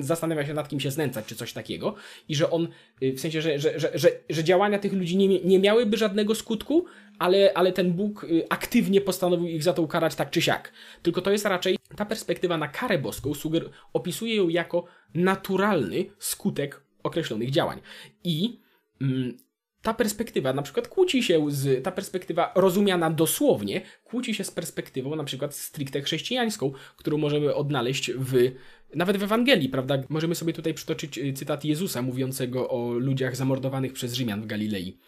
zastanawia 0.00 0.46
się 0.46 0.54
nad 0.54 0.68
kim 0.68 0.80
się 0.80 0.90
znęcać, 0.90 1.26
czy 1.26 1.36
coś 1.36 1.52
takiego 1.52 1.94
i 2.28 2.34
że 2.34 2.50
on, 2.50 2.68
y, 3.02 3.12
w 3.12 3.20
sensie, 3.20 3.42
że, 3.42 3.58
że, 3.58 3.80
że, 3.80 3.90
że, 3.94 4.10
że 4.30 4.44
działania 4.44 4.78
tych 4.78 4.92
ludzi 4.92 5.16
nie, 5.16 5.40
nie 5.40 5.58
miałyby 5.58 5.96
żadnego 5.96 6.34
skutku, 6.34 6.84
ale, 7.18 7.52
ale 7.54 7.72
ten 7.72 7.92
Bóg 7.92 8.24
y, 8.24 8.48
aktywnie 8.48 9.00
postanowił 9.00 9.48
ich 9.48 9.62
za 9.62 9.72
to 9.72 9.82
ukarać 9.82 10.14
tak 10.14 10.30
czy 10.30 10.42
siak. 10.42 10.72
Tylko 11.02 11.22
to 11.22 11.30
jest 11.30 11.44
raczej, 11.44 11.78
ta 11.96 12.04
perspektywa 12.06 12.56
na 12.56 12.68
karę 12.68 12.98
boską 12.98 13.34
suger, 13.34 13.70
opisuje 13.92 14.36
ją 14.36 14.48
jako 14.48 14.84
naturalny 15.14 16.04
skutek 16.18 16.85
określonych 17.06 17.50
działań. 17.50 17.80
I 18.24 18.60
mm, 19.00 19.36
ta 19.82 19.94
perspektywa 19.94 20.52
na 20.52 20.62
przykład 20.62 20.88
kłóci 20.88 21.22
się 21.22 21.46
z, 21.48 21.84
ta 21.84 21.92
perspektywa 21.92 22.52
rozumiana 22.54 23.10
dosłownie, 23.10 23.80
kłóci 24.04 24.34
się 24.34 24.44
z 24.44 24.50
perspektywą 24.50 25.16
na 25.16 25.24
przykład 25.24 25.54
stricte 25.54 26.02
chrześcijańską, 26.02 26.72
którą 26.96 27.18
możemy 27.18 27.54
odnaleźć 27.54 28.10
w, 28.12 28.52
nawet 28.94 29.16
w 29.16 29.22
Ewangelii, 29.22 29.68
prawda? 29.68 30.02
Możemy 30.08 30.34
sobie 30.34 30.52
tutaj 30.52 30.74
przytoczyć 30.74 31.18
y, 31.18 31.32
cytat 31.32 31.64
Jezusa 31.64 32.02
mówiącego 32.02 32.68
o 32.68 32.92
ludziach 32.92 33.36
zamordowanych 33.36 33.92
przez 33.92 34.14
Rzymian 34.14 34.42
w 34.42 34.46
Galilei. 34.46 34.98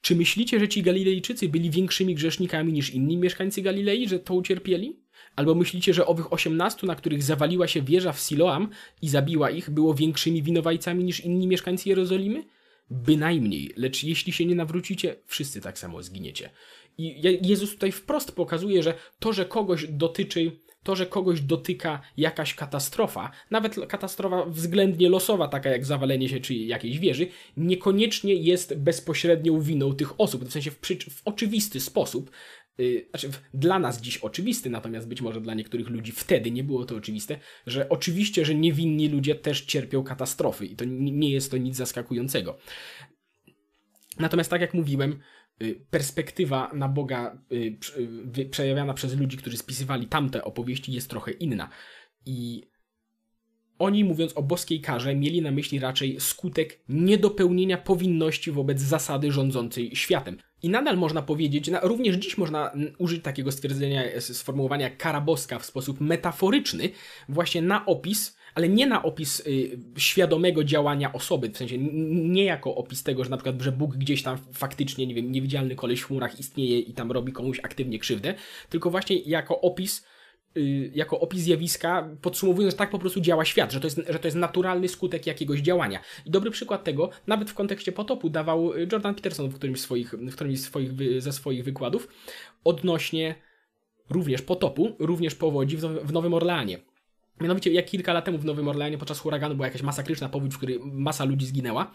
Czy 0.00 0.16
myślicie, 0.16 0.60
że 0.60 0.68
ci 0.68 0.82
Galilejczycy 0.82 1.48
byli 1.48 1.70
większymi 1.70 2.14
grzesznikami 2.14 2.72
niż 2.72 2.90
inni 2.90 3.16
mieszkańcy 3.16 3.62
Galilei, 3.62 4.08
że 4.08 4.18
to 4.18 4.34
ucierpieli? 4.34 5.00
Albo 5.36 5.54
myślicie, 5.54 5.94
że 5.94 6.06
owych 6.06 6.32
osiemnastu, 6.32 6.86
na 6.86 6.94
których 6.94 7.22
zawaliła 7.22 7.68
się 7.68 7.82
wieża 7.82 8.12
w 8.12 8.20
Siloam 8.20 8.68
i 9.02 9.08
zabiła 9.08 9.50
ich, 9.50 9.70
było 9.70 9.94
większymi 9.94 10.42
winowajcami 10.42 11.04
niż 11.04 11.20
inni 11.20 11.46
mieszkańcy 11.46 11.88
Jerozolimy? 11.88 12.44
Bynajmniej, 12.90 13.72
lecz 13.76 14.04
jeśli 14.04 14.32
się 14.32 14.46
nie 14.46 14.54
nawrócicie, 14.54 15.16
wszyscy 15.26 15.60
tak 15.60 15.78
samo 15.78 16.02
zginiecie. 16.02 16.50
I 16.98 17.22
Jezus 17.42 17.70
tutaj 17.70 17.92
wprost 17.92 18.32
pokazuje, 18.32 18.82
że 18.82 18.94
to, 19.18 19.32
że 19.32 19.44
kogoś 19.44 19.86
dotyczy, 19.88 20.52
to, 20.82 20.96
że 20.96 21.06
kogoś 21.06 21.40
dotyka 21.40 22.00
jakaś 22.16 22.54
katastrofa, 22.54 23.30
nawet 23.50 23.86
katastrofa 23.88 24.44
względnie 24.44 25.08
losowa, 25.08 25.48
taka 25.48 25.70
jak 25.70 25.84
zawalenie 25.84 26.28
się 26.28 26.40
czy 26.40 26.54
jakiejś 26.54 26.98
wieży, 26.98 27.26
niekoniecznie 27.56 28.34
jest 28.34 28.78
bezpośrednią 28.78 29.60
winą 29.60 29.94
tych 29.94 30.20
osób, 30.20 30.44
w 30.44 30.52
sensie 30.52 30.70
w, 30.70 30.78
w 31.10 31.22
oczywisty 31.24 31.80
sposób 31.80 32.30
znaczy, 33.10 33.30
dla 33.54 33.78
nas 33.78 34.00
dziś 34.00 34.18
oczywisty, 34.18 34.70
natomiast 34.70 35.08
być 35.08 35.20
może 35.20 35.40
dla 35.40 35.54
niektórych 35.54 35.88
ludzi 35.88 36.12
wtedy 36.12 36.50
nie 36.50 36.64
było 36.64 36.84
to 36.84 36.96
oczywiste, 36.96 37.38
że 37.66 37.88
oczywiście, 37.88 38.44
że 38.44 38.54
niewinni 38.54 39.08
ludzie 39.08 39.34
też 39.34 39.60
cierpią 39.60 40.04
katastrofy 40.04 40.66
i 40.66 40.76
to 40.76 40.84
nie 40.88 41.30
jest 41.30 41.50
to 41.50 41.56
nic 41.56 41.76
zaskakującego. 41.76 42.58
Natomiast 44.18 44.50
tak 44.50 44.60
jak 44.60 44.74
mówiłem, 44.74 45.20
y, 45.62 45.80
perspektywa 45.90 46.70
na 46.74 46.88
Boga 46.88 47.38
y, 47.52 48.48
przejawiana 48.50 48.94
przez 48.94 49.16
ludzi, 49.16 49.36
którzy 49.36 49.56
spisywali 49.56 50.06
tamte 50.06 50.44
opowieści 50.44 50.92
jest 50.92 51.10
trochę 51.10 51.30
inna. 51.32 51.68
I 52.26 52.62
oni, 53.78 54.04
mówiąc 54.04 54.32
o 54.32 54.42
boskiej 54.42 54.80
karze, 54.80 55.14
mieli 55.14 55.42
na 55.42 55.50
myśli 55.50 55.78
raczej 55.78 56.20
skutek 56.20 56.80
niedopełnienia 56.88 57.78
powinności 57.78 58.52
wobec 58.52 58.80
zasady 58.80 59.32
rządzącej 59.32 59.96
światem. 59.96 60.36
I 60.66 60.70
nadal 60.70 60.96
można 60.96 61.22
powiedzieć, 61.22 61.70
również 61.82 62.16
dziś 62.16 62.38
można 62.38 62.72
użyć 62.98 63.22
takiego 63.22 63.52
stwierdzenia, 63.52 64.02
sformułowania 64.20 64.90
kara 64.90 65.20
boska 65.20 65.58
w 65.58 65.66
sposób 65.66 66.00
metaforyczny, 66.00 66.90
właśnie 67.28 67.62
na 67.62 67.86
opis, 67.86 68.36
ale 68.54 68.68
nie 68.68 68.86
na 68.86 69.02
opis 69.02 69.40
y, 69.40 69.78
świadomego 69.96 70.64
działania 70.64 71.12
osoby, 71.12 71.48
w 71.48 71.56
sensie 71.56 71.78
nie 71.78 72.44
jako 72.44 72.74
opis 72.74 73.02
tego, 73.02 73.24
że 73.24 73.30
na 73.30 73.36
przykład, 73.36 73.62
że 73.62 73.72
Bóg 73.72 73.96
gdzieś 73.96 74.22
tam 74.22 74.38
faktycznie, 74.52 75.06
nie 75.06 75.14
wiem, 75.14 75.32
niewidzialny 75.32 75.74
koleś 75.74 76.00
w 76.00 76.06
chmurach 76.06 76.40
istnieje 76.40 76.78
i 76.78 76.92
tam 76.92 77.12
robi 77.12 77.32
komuś 77.32 77.60
aktywnie 77.62 77.98
krzywdę, 77.98 78.34
tylko 78.70 78.90
właśnie 78.90 79.16
jako 79.16 79.60
opis 79.60 80.04
jako 80.94 81.20
opis 81.20 81.40
zjawiska, 81.40 82.08
podsumowując, 82.22 82.76
tak 82.76 82.90
po 82.90 82.98
prostu 82.98 83.20
działa 83.20 83.44
świat, 83.44 83.72
że 83.72 83.80
to, 83.80 83.86
jest, 83.86 84.00
że 84.08 84.18
to 84.18 84.26
jest 84.26 84.36
naturalny 84.36 84.88
skutek 84.88 85.26
jakiegoś 85.26 85.60
działania. 85.60 86.00
I 86.26 86.30
dobry 86.30 86.50
przykład 86.50 86.84
tego, 86.84 87.10
nawet 87.26 87.50
w 87.50 87.54
kontekście 87.54 87.92
potopu, 87.92 88.30
dawał 88.30 88.78
Jordan 88.92 89.14
Peterson 89.14 89.48
w 89.48 89.54
którymś, 89.54 89.80
swoich, 89.80 90.14
w 90.14 90.34
którymś 90.34 90.60
swoich, 90.60 90.90
ze 91.18 91.32
swoich 91.32 91.64
wykładów 91.64 92.08
odnośnie 92.64 93.34
również 94.10 94.42
potopu, 94.42 94.96
również 94.98 95.34
powodzi 95.34 95.76
w, 95.76 95.80
w 95.80 96.12
Nowym 96.12 96.34
Orleanie. 96.34 96.78
Mianowicie, 97.40 97.72
jak 97.72 97.86
kilka 97.86 98.12
lat 98.12 98.24
temu 98.24 98.38
w 98.38 98.44
Nowym 98.44 98.68
Orleanie 98.68 98.98
podczas 98.98 99.18
huraganu 99.18 99.54
była 99.54 99.66
jakaś 99.66 99.82
masakryczna 99.82 100.28
powódź, 100.28 100.54
w 100.54 100.56
której 100.56 100.80
masa 100.82 101.24
ludzi 101.24 101.46
zginęła. 101.46 101.92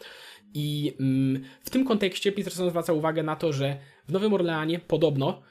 I 0.53 0.93
mm, 0.99 1.43
w 1.63 1.69
tym 1.69 1.85
kontekście 1.85 2.31
Peterson 2.31 2.69
zwraca 2.69 2.93
uwagę 2.93 3.23
na 3.23 3.35
to, 3.35 3.53
że 3.53 3.77
w 4.07 4.11
Nowym 4.11 4.33
Orleanie 4.33 4.79
podobno 4.79 5.41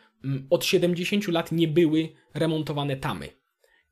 od 0.50 0.64
70 0.64 1.28
lat 1.28 1.52
nie 1.52 1.68
były 1.68 2.08
remontowane 2.34 2.96
tamy. 2.96 3.39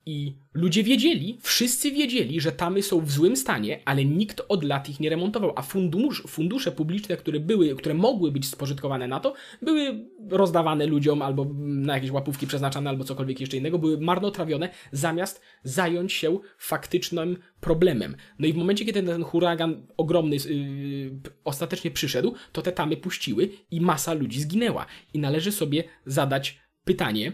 I 0.05 0.35
ludzie 0.53 0.83
wiedzieli, 0.83 1.37
wszyscy 1.41 1.91
wiedzieli, 1.91 2.41
że 2.41 2.51
tamy 2.51 2.83
są 2.83 3.01
w 3.01 3.11
złym 3.11 3.35
stanie, 3.35 3.79
ale 3.85 4.05
nikt 4.05 4.41
od 4.49 4.63
lat 4.63 4.89
ich 4.89 4.99
nie 4.99 5.09
remontował, 5.09 5.53
a 5.55 5.61
fundusz, 5.61 6.23
fundusze 6.27 6.71
publiczne, 6.71 7.17
które 7.17 7.39
były, 7.39 7.75
które 7.75 7.95
mogły 7.95 8.31
być 8.31 8.47
spożytkowane 8.47 9.07
na 9.07 9.19
to, 9.19 9.33
były 9.61 10.09
rozdawane 10.29 10.85
ludziom 10.85 11.21
albo 11.21 11.47
na 11.59 11.93
jakieś 11.93 12.11
łapówki 12.11 12.47
przeznaczane 12.47 12.89
albo 12.89 13.03
cokolwiek 13.03 13.39
jeszcze 13.39 13.57
innego, 13.57 13.79
były 13.79 14.01
marnotrawione 14.01 14.69
zamiast 14.91 15.41
zająć 15.63 16.13
się 16.13 16.39
faktycznym 16.57 17.37
problemem. 17.59 18.15
No 18.39 18.47
i 18.47 18.53
w 18.53 18.57
momencie, 18.57 18.85
kiedy 18.85 19.03
ten 19.03 19.23
huragan 19.23 19.87
ogromny 19.97 20.35
yy, 20.35 21.19
ostatecznie 21.43 21.91
przyszedł, 21.91 22.33
to 22.51 22.61
te 22.61 22.71
tamy 22.71 22.97
puściły 22.97 23.49
i 23.71 23.81
masa 23.81 24.13
ludzi 24.13 24.41
zginęła. 24.41 24.85
I 25.13 25.19
należy 25.19 25.51
sobie 25.51 25.83
zadać 26.05 26.59
pytanie, 26.83 27.33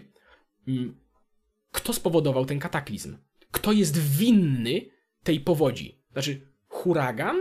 yy, 0.68 1.05
kto 1.76 1.94
spowodował 1.94 2.46
ten 2.46 2.60
kataklizm? 2.60 3.18
Kto 3.52 3.72
jest 3.72 3.98
winny 3.98 4.82
tej 5.24 5.40
powodzi? 5.40 6.02
Znaczy, 6.12 6.48
huragan? 6.68 7.38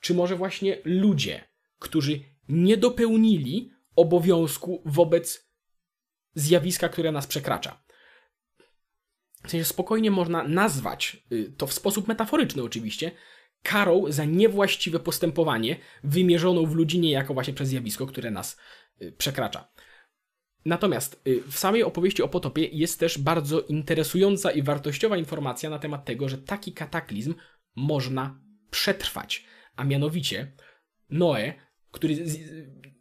Czy 0.00 0.14
może 0.14 0.36
właśnie 0.36 0.78
ludzie, 0.84 1.44
którzy 1.78 2.20
nie 2.48 2.76
dopełnili 2.76 3.70
obowiązku 3.96 4.82
wobec 4.84 5.50
zjawiska, 6.34 6.88
które 6.88 7.12
nas 7.12 7.26
przekracza? 7.26 7.82
W 9.44 9.50
sensie 9.50 9.64
spokojnie 9.64 10.10
można 10.10 10.42
nazwać 10.42 11.24
y, 11.32 11.52
to 11.56 11.66
w 11.66 11.72
sposób 11.72 12.08
metaforyczny 12.08 12.62
oczywiście 12.62 13.10
karą 13.62 14.04
za 14.08 14.24
niewłaściwe 14.24 15.00
postępowanie 15.00 15.76
wymierzoną 16.04 16.66
w 16.66 16.74
ludzi 16.74 16.98
niejako 17.00 17.34
właśnie 17.34 17.54
przez 17.54 17.68
zjawisko, 17.68 18.06
które 18.06 18.30
nas 18.30 18.56
y, 19.02 19.12
przekracza. 19.12 19.68
Natomiast 20.64 21.20
y, 21.26 21.42
w 21.50 21.58
samej 21.58 21.82
opowieści 21.82 22.22
o 22.22 22.28
potopie 22.28 22.64
jest 22.66 23.00
też 23.00 23.18
bardzo 23.18 23.60
interesująca 23.60 24.50
i 24.50 24.62
wartościowa 24.62 25.16
informacja 25.16 25.70
na 25.70 25.78
temat 25.78 26.04
tego, 26.04 26.28
że 26.28 26.38
taki 26.38 26.72
kataklizm 26.72 27.34
można 27.76 28.40
przetrwać. 28.70 29.44
A 29.76 29.84
mianowicie 29.84 30.52
Noe, 31.10 31.54
który 31.90 32.24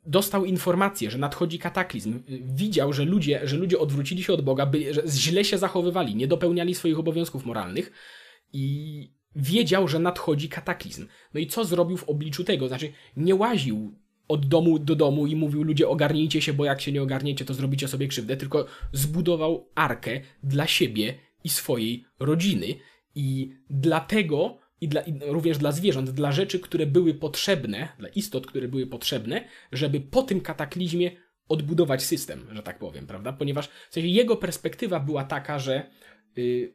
dostał 0.06 0.46
informację, 0.46 1.12
że 1.12 1.18
nadchodzi 1.18 1.60
kataklizm, 1.60 2.16
y, 2.16 2.42
widział, 2.44 2.94
że 2.94 3.06
ludzie, 3.06 3.42
że 3.44 3.58
ludzie 3.58 3.80
odwrócili 3.80 4.24
się 4.24 4.34
od 4.34 4.42
Boga, 4.42 4.66
by, 4.66 4.94
że 4.94 5.04
źle 5.08 5.46
się 5.46 5.58
zachowywali, 5.58 6.16
nie 6.16 6.28
dopełniali 6.28 6.76
swoich 6.76 7.00
obowiązków 7.00 7.46
moralnych 7.46 7.92
i 8.54 9.18
wiedział, 9.36 9.88
że 9.88 10.00
nadchodzi 10.00 10.50
kataklizm. 10.50 11.08
No 11.34 11.40
i 11.40 11.48
co 11.48 11.66
zrobił 11.66 11.98
w 11.98 12.10
obliczu 12.10 12.44
tego? 12.44 12.68
Znaczy, 12.68 12.94
nie 13.18 13.36
łaził 13.36 14.00
od 14.28 14.46
domu 14.46 14.80
do 14.80 14.96
domu 14.96 15.28
i 15.28 15.36
mówił 15.36 15.64
ludzie 15.64 15.90
ogarnijcie 15.90 16.42
się, 16.42 16.54
bo 16.54 16.66
jak 16.66 16.82
się 16.82 16.92
nie 16.92 17.02
ogarniecie, 17.02 17.46
to 17.46 17.54
zrobicie 17.54 17.88
sobie 17.88 18.08
krzywdę, 18.08 18.38
tylko 18.38 18.66
zbudował 18.94 19.70
arkę 19.76 20.22
dla 20.44 20.68
siebie 20.68 21.14
i 21.44 21.50
swojej 21.50 22.06
rodziny. 22.20 22.68
I 23.16 23.52
dlatego, 23.70 24.58
i, 24.82 24.88
dla, 24.88 25.02
i 25.02 25.20
również 25.26 25.58
dla 25.58 25.72
zwierząt, 25.72 26.10
dla 26.10 26.32
rzeczy, 26.32 26.60
które 26.60 26.86
były 26.86 27.14
potrzebne, 27.14 27.88
dla 28.00 28.10
istot, 28.10 28.48
które 28.48 28.68
były 28.68 28.88
potrzebne, 28.88 29.44
żeby 29.72 30.02
po 30.02 30.24
tym 30.24 30.42
kataklizmie 30.42 31.12
odbudować 31.50 32.04
system, 32.04 32.48
że 32.52 32.64
tak 32.64 32.80
powiem, 32.80 33.08
prawda? 33.08 33.34
Ponieważ 33.34 33.68
w 33.68 33.94
sensie 33.94 34.10
jego 34.10 34.36
perspektywa 34.36 35.00
była 35.00 35.24
taka, 35.24 35.60
że 35.60 35.90
yy, 36.36 36.74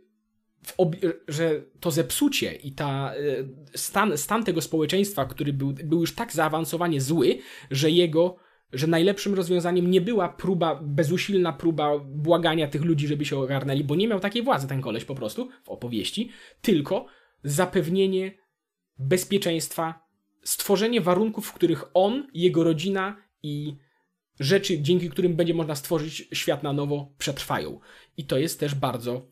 że 1.29 1.63
to 1.81 1.91
zepsucie 1.91 2.55
i 2.55 2.73
ta, 2.73 3.15
e, 3.15 3.79
stan, 3.79 4.19
stan 4.19 4.45
tego 4.45 4.61
społeczeństwa, 4.63 5.25
który 5.25 5.53
był, 5.53 5.73
był 5.73 6.01
już 6.01 6.15
tak 6.15 6.33
zaawansowanie 6.33 7.01
zły, 7.01 7.39
że 7.71 7.91
jego, 7.91 8.37
że 8.73 8.87
najlepszym 8.87 9.35
rozwiązaniem 9.35 9.91
nie 9.91 10.01
była 10.01 10.29
próba, 10.29 10.81
bezusilna 10.83 11.53
próba 11.53 11.99
błagania 11.99 12.69
tych 12.69 12.85
ludzi, 12.85 13.09
żeby 13.09 13.25
się 13.25 13.39
ogarnęli, 13.39 13.85
bo 13.85 13.95
nie 13.95 14.09
miał 14.09 14.21
takiej 14.21 14.43
władzy 14.43 14.69
ten 14.69 14.81
koleś 14.81 15.05
po 15.05 15.15
prostu 15.15 15.49
w 15.65 15.69
opowieści, 15.69 16.31
tylko 16.63 17.07
zapewnienie 17.45 18.33
bezpieczeństwa, 18.99 20.07
stworzenie 20.45 21.01
warunków, 21.01 21.47
w 21.47 21.53
których 21.53 21.85
on, 21.95 22.27
jego 22.35 22.65
rodzina 22.65 23.17
i 23.43 23.77
rzeczy, 24.41 24.83
dzięki 24.83 25.11
którym 25.11 25.37
będzie 25.37 25.55
można 25.55 25.75
stworzyć 25.75 26.29
świat 26.33 26.63
na 26.63 26.73
nowo, 26.73 27.13
przetrwają. 27.19 27.81
I 28.17 28.25
to 28.25 28.39
jest 28.39 28.61
też 28.61 28.75
bardzo 28.75 29.27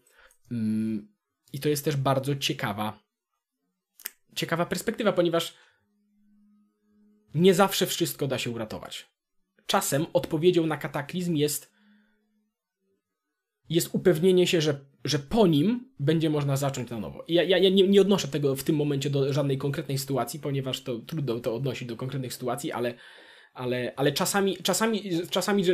mm, 0.50 1.08
i 1.52 1.60
to 1.60 1.68
jest 1.68 1.84
też 1.84 1.96
bardzo 1.96 2.36
ciekawa, 2.36 3.02
ciekawa 4.34 4.66
perspektywa, 4.66 5.12
ponieważ 5.12 5.54
nie 7.34 7.54
zawsze 7.54 7.86
wszystko 7.86 8.26
da 8.26 8.38
się 8.38 8.50
uratować. 8.50 9.10
Czasem 9.66 10.06
odpowiedzią 10.12 10.66
na 10.66 10.76
kataklizm 10.76 11.34
jest, 11.34 11.72
jest 13.68 13.88
upewnienie 13.92 14.46
się, 14.46 14.60
że, 14.60 14.80
że 15.04 15.18
po 15.18 15.46
nim 15.46 15.92
będzie 15.98 16.30
można 16.30 16.56
zacząć 16.56 16.90
na 16.90 17.00
nowo. 17.00 17.24
Ja, 17.28 17.42
ja, 17.42 17.58
ja 17.58 17.70
nie, 17.70 17.88
nie 17.88 18.00
odnoszę 18.00 18.28
tego 18.28 18.56
w 18.56 18.64
tym 18.64 18.76
momencie 18.76 19.10
do 19.10 19.32
żadnej 19.32 19.58
konkretnej 19.58 19.98
sytuacji, 19.98 20.40
ponieważ 20.40 20.82
to 20.82 20.98
trudno 20.98 21.40
to 21.40 21.54
odnosić 21.54 21.88
do 21.88 21.96
konkretnych 21.96 22.34
sytuacji, 22.34 22.72
ale, 22.72 22.94
ale, 23.54 23.92
ale 23.96 24.12
czasami, 24.12 24.56
czasami, 24.56 25.02
czasami 25.30 25.64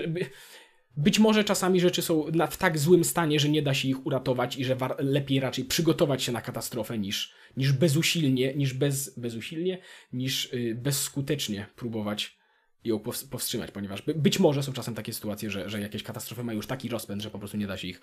być 0.96 1.18
może 1.18 1.44
czasami 1.44 1.80
rzeczy 1.80 2.02
są 2.02 2.24
w 2.50 2.56
tak 2.56 2.78
złym 2.78 3.04
stanie, 3.04 3.40
że 3.40 3.48
nie 3.48 3.62
da 3.62 3.74
się 3.74 3.88
ich 3.88 4.06
uratować 4.06 4.56
i 4.56 4.64
że 4.64 4.76
lepiej 4.98 5.40
raczej 5.40 5.64
przygotować 5.64 6.22
się 6.22 6.32
na 6.32 6.40
katastrofę 6.40 6.98
niż, 6.98 7.34
niż 7.56 7.72
bezusilnie, 7.72 8.54
niż 8.54 8.74
bez, 8.74 9.18
bezusilnie, 9.18 9.78
niż 10.12 10.52
yy, 10.52 10.74
bezskutecznie 10.74 11.66
próbować 11.76 12.38
ją 12.84 12.98
powstrzymać, 13.30 13.70
ponieważ 13.70 14.02
by, 14.02 14.14
być 14.14 14.38
może 14.38 14.62
są 14.62 14.72
czasem 14.72 14.94
takie 14.94 15.12
sytuacje, 15.12 15.50
że, 15.50 15.70
że 15.70 15.80
jakieś 15.80 16.02
katastrofy 16.02 16.44
mają 16.44 16.56
już 16.56 16.66
taki 16.66 16.88
rozpęd, 16.88 17.22
że 17.22 17.30
po 17.30 17.38
prostu 17.38 17.56
nie 17.56 17.66
da 17.66 17.76
się 17.76 17.88
ich 17.88 18.00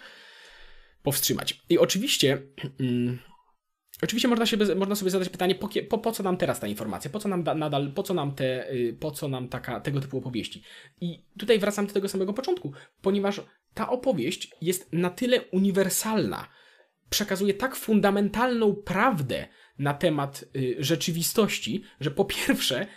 powstrzymać. 1.04 1.62
I 1.70 1.78
oczywiście 1.78 2.42
yy, 2.80 3.18
Oczywiście 4.02 4.28
można, 4.28 4.46
się, 4.46 4.58
można 4.76 4.96
sobie 4.96 5.12
zadać 5.12 5.30
pytanie, 5.30 5.56
po, 5.56 5.70
po, 5.90 5.98
po, 5.98 6.12
co 6.12 6.24
nam 6.24 6.38
teraz 6.38 6.60
ta 6.60 6.68
informacja, 6.68 7.12
po 7.12 7.20
co 7.20 7.30
nam 7.30 7.44
da, 7.44 7.56
nadal, 7.56 7.92
po 7.92 8.04
co 8.04 8.14
nam, 8.14 8.36
te, 8.36 8.74
y, 8.74 8.98
po 9.00 9.12
co 9.12 9.28
nam 9.28 9.50
taka, 9.50 9.80
tego 9.80 10.02
typu 10.02 10.18
opowieści. 10.18 10.64
I 11.02 11.24
tutaj 11.40 11.60
wracam 11.60 11.88
do 11.88 11.94
tego 11.94 12.10
samego 12.10 12.34
początku, 12.34 12.72
ponieważ 13.02 13.42
ta 13.74 13.90
opowieść 13.90 14.52
jest 14.62 14.94
na 14.94 15.10
tyle 15.10 15.42
uniwersalna, 15.42 16.48
przekazuje 17.10 17.54
tak 17.54 17.76
fundamentalną 17.76 18.76
prawdę 18.76 19.48
na 19.80 19.94
temat 19.94 20.46
y, 20.56 20.76
rzeczywistości, 20.80 21.84
że 22.00 22.12
po 22.12 22.26
pierwsze 22.26 22.88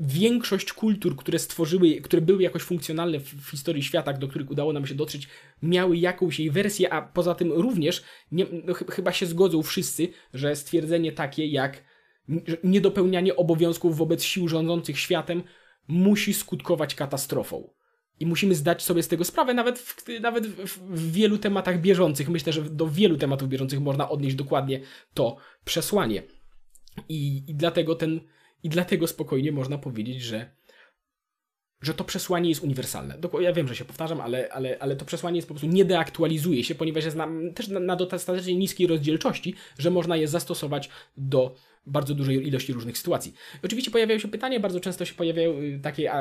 większość 0.00 0.72
kultur, 0.72 1.16
które 1.16 1.38
stworzyły, 1.38 2.00
które 2.00 2.22
były 2.22 2.42
jakoś 2.42 2.62
funkcjonalne 2.62 3.20
w, 3.20 3.34
w, 3.34 3.50
historii 3.50 3.82
świata, 3.82 4.12
do 4.12 4.28
których 4.28 4.50
udało 4.50 4.72
nam 4.72 4.86
się 4.86 4.94
dotrzeć, 4.94 5.28
miały 5.62 5.96
jakąś 5.96 6.38
jej 6.38 6.50
wersję, 6.50 6.92
a 6.92 7.02
poza 7.02 7.34
tym 7.34 7.52
również 7.52 8.02
nie, 8.32 8.46
no, 8.64 8.74
ch 8.74 8.84
chyba 8.90 9.12
się 9.12 9.26
zgodzą 9.26 9.62
wszyscy, 9.62 10.08
że 10.34 10.56
stwierdzenie 10.56 11.12
takie 11.12 11.46
jak 11.46 11.84
niedopełnianie 12.64 13.36
obowiązków 13.36 13.96
wobec 13.96 14.22
sił 14.22 14.48
rządzących 14.48 14.98
światem 14.98 15.42
musi 15.88 16.34
skutkować 16.34 16.94
katastrofą. 16.94 17.70
I 18.20 18.26
musimy 18.26 18.54
zdać 18.54 18.82
sobie 18.82 19.02
z 19.02 19.08
tego 19.08 19.24
sprawę, 19.24 19.54
nawet 19.54 19.78
w, 19.78 20.20
nawet 20.20 20.46
w, 20.46 21.12
wielu 21.12 21.38
tematach 21.38 21.80
bieżących. 21.80 22.28
Myślę, 22.28 22.52
że 22.52 22.62
do 22.62 22.88
wielu 22.88 23.16
tematów 23.16 23.48
bieżących 23.48 23.80
można 23.80 24.08
odnieść 24.08 24.36
dokładnie 24.36 24.80
to 25.14 25.36
przesłanie. 25.64 26.22
I, 27.08 27.42
i 27.48 27.54
dlatego 27.54 27.94
ten 27.94 28.20
I 28.62 28.68
dlatego 28.68 29.06
spokojnie 29.06 29.52
można 29.52 29.78
powiedzieć, 29.78 30.22
że 30.22 30.50
że 31.82 31.94
to 31.94 32.04
przesłanie 32.04 32.48
jest 32.48 32.62
uniwersalne. 32.62 33.18
Ja 33.40 33.52
wiem, 33.52 33.68
że 33.68 33.76
się 33.76 33.84
powtarzam, 33.84 34.20
ale, 34.20 34.52
ale, 34.52 34.78
ale 34.80 34.96
to 34.96 35.04
przesłanie 35.04 35.36
jest 35.36 35.48
po 35.48 35.54
prostu 35.54 35.68
nie 35.68 35.84
deaktualizuje 35.84 36.64
się, 36.64 36.74
ponieważ 36.74 37.04
jest 37.04 37.16
na, 37.16 37.28
też 37.54 37.68
na, 37.68 37.80
na 37.80 37.96
dostatecznie 37.96 38.56
niskiej 38.56 38.86
rozdzielczości, 38.86 39.54
że 39.78 39.90
można 39.90 40.16
je 40.16 40.28
zastosować 40.28 40.90
do 41.16 41.54
bardzo 41.86 42.14
dużej 42.14 42.48
ilości 42.48 42.72
różnych 42.72 42.98
sytuacji. 42.98 43.32
I 43.62 43.66
oczywiście 43.66 43.90
pojawiają 43.90 44.18
się 44.18 44.28
pytania, 44.28 44.60
bardzo 44.60 44.80
często 44.80 45.04
się 45.04 45.14
pojawiają 45.14 45.60
y, 45.60 45.80
takie 45.82 46.12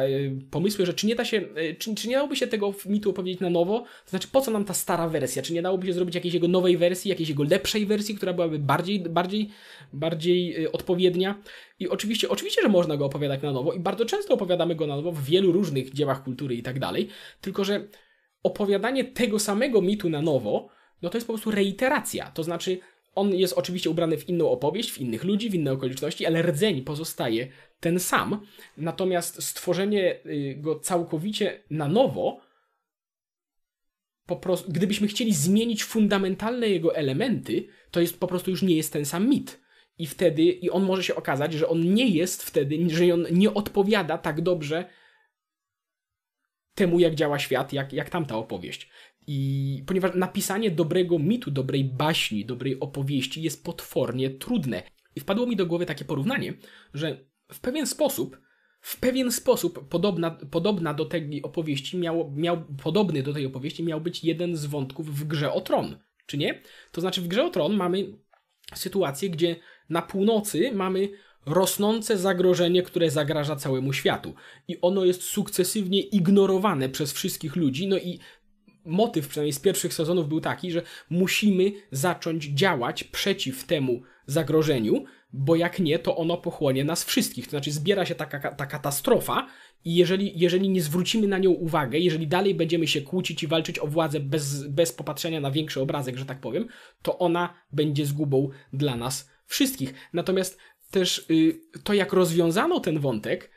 pomysły, 0.51 0.85
że 0.85 0.93
czy 0.93 1.07
nie 1.07 1.15
da 1.15 1.25
się, 1.25 1.37
y, 1.37 1.75
czy, 1.79 1.95
czy 1.95 2.07
nie 2.07 2.15
dałoby 2.15 2.35
się 2.35 2.47
tego 2.47 2.73
mitu 2.85 3.09
opowiedzieć 3.09 3.41
na 3.41 3.49
nowo, 3.49 3.79
to 3.79 4.09
znaczy 4.09 4.27
po 4.31 4.41
co 4.41 4.51
nam 4.51 4.65
ta 4.65 4.73
stara 4.73 5.07
wersja, 5.07 5.41
czy 5.41 5.53
nie 5.53 5.61
dałoby 5.61 5.87
się 5.87 5.93
zrobić 5.93 6.15
jakiejś 6.15 6.33
jego 6.33 6.47
nowej 6.47 6.77
wersji, 6.77 7.09
jakiejś 7.09 7.29
jego 7.29 7.43
lepszej 7.43 7.85
wersji, 7.85 8.15
która 8.15 8.33
byłaby 8.33 8.59
bardziej, 8.59 8.99
bardziej, 8.99 9.49
bardziej 9.93 10.63
y, 10.63 10.71
odpowiednia. 10.71 11.41
I 11.79 11.89
oczywiście, 11.89 12.29
oczywiście, 12.29 12.61
że 12.61 12.69
można 12.69 12.97
go 12.97 13.05
opowiadać 13.05 13.41
na 13.41 13.51
nowo 13.51 13.73
i 13.73 13.79
bardzo 13.79 14.05
często 14.05 14.33
opowiadamy 14.33 14.75
go 14.75 14.87
na 14.87 14.95
nowo 14.95 15.11
w 15.11 15.23
wielu 15.23 15.51
różnych 15.51 15.93
dziełach 15.93 16.23
kultury 16.23 16.55
i 16.55 16.63
tak 16.63 16.79
dalej, 16.79 17.07
tylko 17.41 17.63
że 17.63 17.87
opowiadanie 18.43 19.03
tego 19.03 19.39
samego 19.39 19.81
mitu 19.81 20.09
na 20.09 20.21
nowo, 20.21 20.69
no 21.01 21.09
to 21.09 21.17
jest 21.17 21.27
po 21.27 21.33
prostu 21.33 21.51
reiteracja, 21.51 22.31
to 22.31 22.43
znaczy 22.43 22.79
on 23.15 23.35
jest 23.35 23.53
oczywiście 23.53 23.89
ubrany 23.89 24.17
w 24.17 24.29
inną 24.29 24.49
opowieść, 24.49 24.91
w 24.91 24.97
innych 24.97 25.23
ludzi, 25.23 25.49
w 25.49 25.55
inne 25.55 25.71
okoliczności, 25.71 26.25
ale 26.25 26.41
rdzeń 26.41 26.81
pozostaje 26.81 27.47
ten 27.79 27.99
sam. 27.99 28.45
Natomiast 28.77 29.43
stworzenie 29.43 30.19
y, 30.25 30.55
go 30.57 30.79
całkowicie 30.79 31.63
na 31.69 31.87
nowo, 31.87 32.41
po 34.25 34.35
prostu, 34.35 34.71
gdybyśmy 34.71 35.07
chcieli 35.07 35.33
zmienić 35.33 35.83
fundamentalne 35.83 36.69
jego 36.69 36.95
elementy, 36.95 37.67
to 37.91 38.01
jest 38.01 38.19
po 38.19 38.27
prostu 38.27 38.51
już 38.51 38.61
nie 38.61 38.75
jest 38.75 38.93
ten 38.93 39.05
sam 39.05 39.29
mit. 39.29 39.59
I 39.97 40.07
wtedy, 40.07 40.43
i 40.43 40.69
on 40.69 40.83
może 40.83 41.03
się 41.03 41.15
okazać, 41.15 41.53
że 41.53 41.67
on 41.67 41.93
nie 41.93 42.07
jest 42.07 42.43
wtedy, 42.43 42.89
że 42.89 43.13
on 43.13 43.25
nie 43.31 43.53
odpowiada 43.53 44.17
tak 44.17 44.41
dobrze 44.41 44.85
temu, 46.75 46.99
jak 46.99 47.15
działa 47.15 47.39
świat, 47.39 47.73
jak, 47.73 47.93
jak 47.93 48.09
tamta 48.09 48.35
opowieść. 48.35 48.89
I 49.31 49.83
ponieważ 49.85 50.11
napisanie 50.15 50.71
dobrego 50.71 51.19
mitu, 51.19 51.51
dobrej 51.51 51.83
baśni, 51.83 52.45
dobrej 52.45 52.79
opowieści 52.79 53.41
jest 53.41 53.63
potwornie 53.63 54.29
trudne. 54.29 54.83
I 55.15 55.19
wpadło 55.19 55.45
mi 55.45 55.55
do 55.55 55.65
głowy 55.65 55.85
takie 55.85 56.05
porównanie, 56.05 56.53
że 56.93 57.25
w 57.51 57.59
pewien 57.59 57.87
sposób, 57.87 58.39
w 58.81 58.99
pewien 58.99 59.31
sposób 59.31 59.89
podobna, 59.89 60.31
podobna 60.31 60.93
do 60.93 61.05
tej 61.05 61.41
opowieści 61.43 61.97
miał, 61.97 62.31
miał, 62.35 62.65
podobny 62.83 63.23
do 63.23 63.33
tej 63.33 63.45
opowieści 63.45 63.83
miał 63.83 64.01
być 64.01 64.23
jeden 64.23 64.55
z 64.55 64.65
wątków 64.65 65.19
w 65.19 65.23
grze 65.23 65.53
o 65.53 65.61
tron. 65.61 65.97
Czy 66.25 66.37
nie? 66.37 66.61
To 66.91 67.01
znaczy 67.01 67.21
w 67.21 67.27
grze 67.27 67.45
o 67.45 67.49
tron 67.49 67.75
mamy 67.75 68.17
sytuację, 68.75 69.29
gdzie 69.29 69.55
na 69.89 70.01
północy 70.01 70.71
mamy 70.71 71.09
rosnące 71.45 72.17
zagrożenie, 72.17 72.83
które 72.83 73.11
zagraża 73.11 73.55
całemu 73.55 73.93
światu. 73.93 74.33
I 74.67 74.81
ono 74.81 75.05
jest 75.05 75.23
sukcesywnie 75.23 76.01
ignorowane 76.01 76.89
przez 76.89 77.13
wszystkich 77.13 77.55
ludzi, 77.55 77.87
no 77.87 77.97
i 77.97 78.19
motyw 78.89 79.27
przynajmniej 79.27 79.53
z 79.53 79.59
pierwszych 79.59 79.93
sezonów 79.93 80.27
był 80.27 80.41
taki, 80.41 80.71
że 80.71 80.81
musimy 81.09 81.71
zacząć 81.91 82.43
działać 82.45 83.03
przeciw 83.03 83.63
temu 83.63 84.01
zagrożeniu, 84.25 85.03
bo 85.33 85.55
jak 85.55 85.79
nie, 85.79 85.99
to 85.99 86.17
ono 86.17 86.37
pochłonie 86.37 86.83
nas 86.83 87.03
wszystkich. 87.03 87.45
To 87.45 87.49
znaczy 87.49 87.71
zbiera 87.71 88.05
się 88.05 88.15
taka 88.15 88.51
ta 88.51 88.65
katastrofa 88.65 89.47
i 89.85 89.95
jeżeli, 89.95 90.39
jeżeli 90.39 90.69
nie 90.69 90.81
zwrócimy 90.81 91.27
na 91.27 91.37
nią 91.37 91.49
uwagę, 91.49 91.99
jeżeli 91.99 92.27
dalej 92.27 92.55
będziemy 92.55 92.87
się 92.87 93.01
kłócić 93.01 93.43
i 93.43 93.47
walczyć 93.47 93.79
o 93.79 93.87
władzę 93.87 94.19
bez, 94.19 94.67
bez 94.67 94.93
popatrzenia 94.93 95.39
na 95.39 95.51
większy 95.51 95.81
obrazek, 95.81 96.17
że 96.17 96.25
tak 96.25 96.39
powiem, 96.39 96.67
to 97.01 97.19
ona 97.19 97.53
będzie 97.71 98.05
zgubą 98.05 98.49
dla 98.73 98.95
nas 98.95 99.29
wszystkich. 99.45 99.93
Natomiast 100.13 100.57
też 100.91 101.25
y, 101.29 101.61
to, 101.83 101.93
jak 101.93 102.13
rozwiązano 102.13 102.79
ten 102.79 102.99
wątek, 102.99 103.51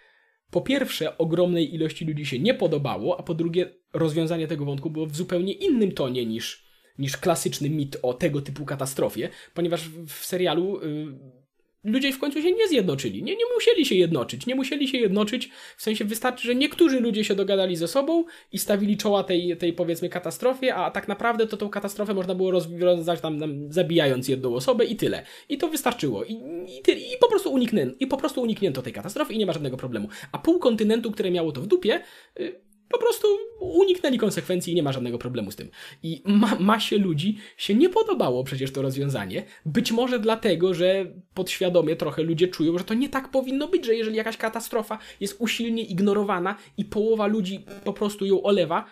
po 0.52 0.60
pierwsze, 0.60 1.18
ogromnej 1.18 1.74
ilości 1.74 2.04
ludzi 2.04 2.26
się 2.26 2.38
nie 2.38 2.54
podobało, 2.54 3.20
a 3.20 3.22
po 3.22 3.34
drugie, 3.34 3.74
rozwiązanie 3.92 4.48
tego 4.48 4.64
wątku 4.64 4.90
było 4.90 5.06
w 5.06 5.16
zupełnie 5.16 5.52
innym 5.52 5.92
tonie 5.92 6.26
niż, 6.26 6.64
niż 6.98 7.16
klasyczny 7.16 7.70
mit 7.70 7.96
o 8.02 8.14
tego 8.14 8.42
typu 8.42 8.64
katastrofie, 8.64 9.28
ponieważ 9.54 9.88
w 10.06 10.24
serialu. 10.24 10.80
Yy, 10.82 11.41
ludzie 11.84 12.12
w 12.12 12.18
końcu 12.18 12.42
się 12.42 12.52
nie 12.52 12.68
zjednoczyli. 12.68 13.22
Nie, 13.22 13.36
nie 13.36 13.44
musieli 13.54 13.86
się 13.86 13.94
jednoczyć. 13.94 14.46
Nie 14.46 14.54
musieli 14.54 14.88
się 14.88 14.98
jednoczyć, 14.98 15.50
w 15.76 15.82
sensie 15.82 16.04
wystarczy, 16.04 16.46
że 16.46 16.54
niektórzy 16.54 17.00
ludzie 17.00 17.24
się 17.24 17.34
dogadali 17.34 17.76
ze 17.76 17.88
sobą 17.88 18.24
i 18.52 18.58
stawili 18.58 18.96
czoła 18.96 19.24
tej, 19.24 19.56
tej 19.56 19.72
powiedzmy 19.72 20.08
katastrofie, 20.08 20.74
a 20.74 20.90
tak 20.90 21.08
naprawdę 21.08 21.46
to 21.46 21.56
tą 21.56 21.68
katastrofę 21.68 22.14
można 22.14 22.34
było 22.34 22.50
rozwiązać 22.50 23.20
tam, 23.20 23.40
tam 23.40 23.72
zabijając 23.72 24.28
jedną 24.28 24.54
osobę 24.54 24.84
i 24.84 24.96
tyle. 24.96 25.22
I 25.48 25.58
to 25.58 25.68
wystarczyło. 25.68 26.24
I, 26.24 26.32
i, 26.78 26.82
ty, 26.82 26.92
i 26.92 27.18
po 27.20 27.28
prostu 27.28 27.52
uniknęto, 27.52 27.96
i 28.00 28.06
po 28.06 28.16
prostu 28.16 28.42
uniknięto 28.42 28.82
tej 28.82 28.92
katastrofy 28.92 29.34
i 29.34 29.38
nie 29.38 29.46
ma 29.46 29.52
żadnego 29.52 29.76
problemu. 29.76 30.08
A 30.32 30.38
pół 30.38 30.58
kontynentu, 30.58 31.10
które 31.10 31.30
miało 31.30 31.52
to 31.52 31.60
w 31.60 31.66
dupie, 31.66 32.00
yy, 32.38 32.71
po 32.92 32.98
prostu 32.98 33.28
uniknęli 33.60 34.18
konsekwencji 34.18 34.72
i 34.72 34.76
nie 34.76 34.82
ma 34.82 34.92
żadnego 34.92 35.18
problemu 35.18 35.50
z 35.50 35.56
tym. 35.56 35.68
I 36.02 36.22
ma, 36.24 36.56
masie 36.60 36.98
ludzi 36.98 37.38
się 37.56 37.74
nie 37.74 37.88
podobało 37.88 38.44
przecież 38.44 38.72
to 38.72 38.82
rozwiązanie. 38.82 39.44
Być 39.66 39.92
może 39.92 40.18
dlatego, 40.18 40.74
że 40.74 41.06
podświadomie 41.34 41.96
trochę 41.96 42.22
ludzie 42.22 42.48
czują, 42.48 42.78
że 42.78 42.84
to 42.84 42.94
nie 42.94 43.08
tak 43.08 43.30
powinno 43.30 43.68
być, 43.68 43.86
że 43.86 43.94
jeżeli 43.94 44.16
jakaś 44.16 44.36
katastrofa 44.36 44.98
jest 45.20 45.36
usilnie 45.38 45.84
ignorowana 45.84 46.56
i 46.76 46.84
połowa 46.84 47.26
ludzi 47.26 47.64
po 47.84 47.92
prostu 47.92 48.26
ją 48.26 48.42
olewa, 48.42 48.84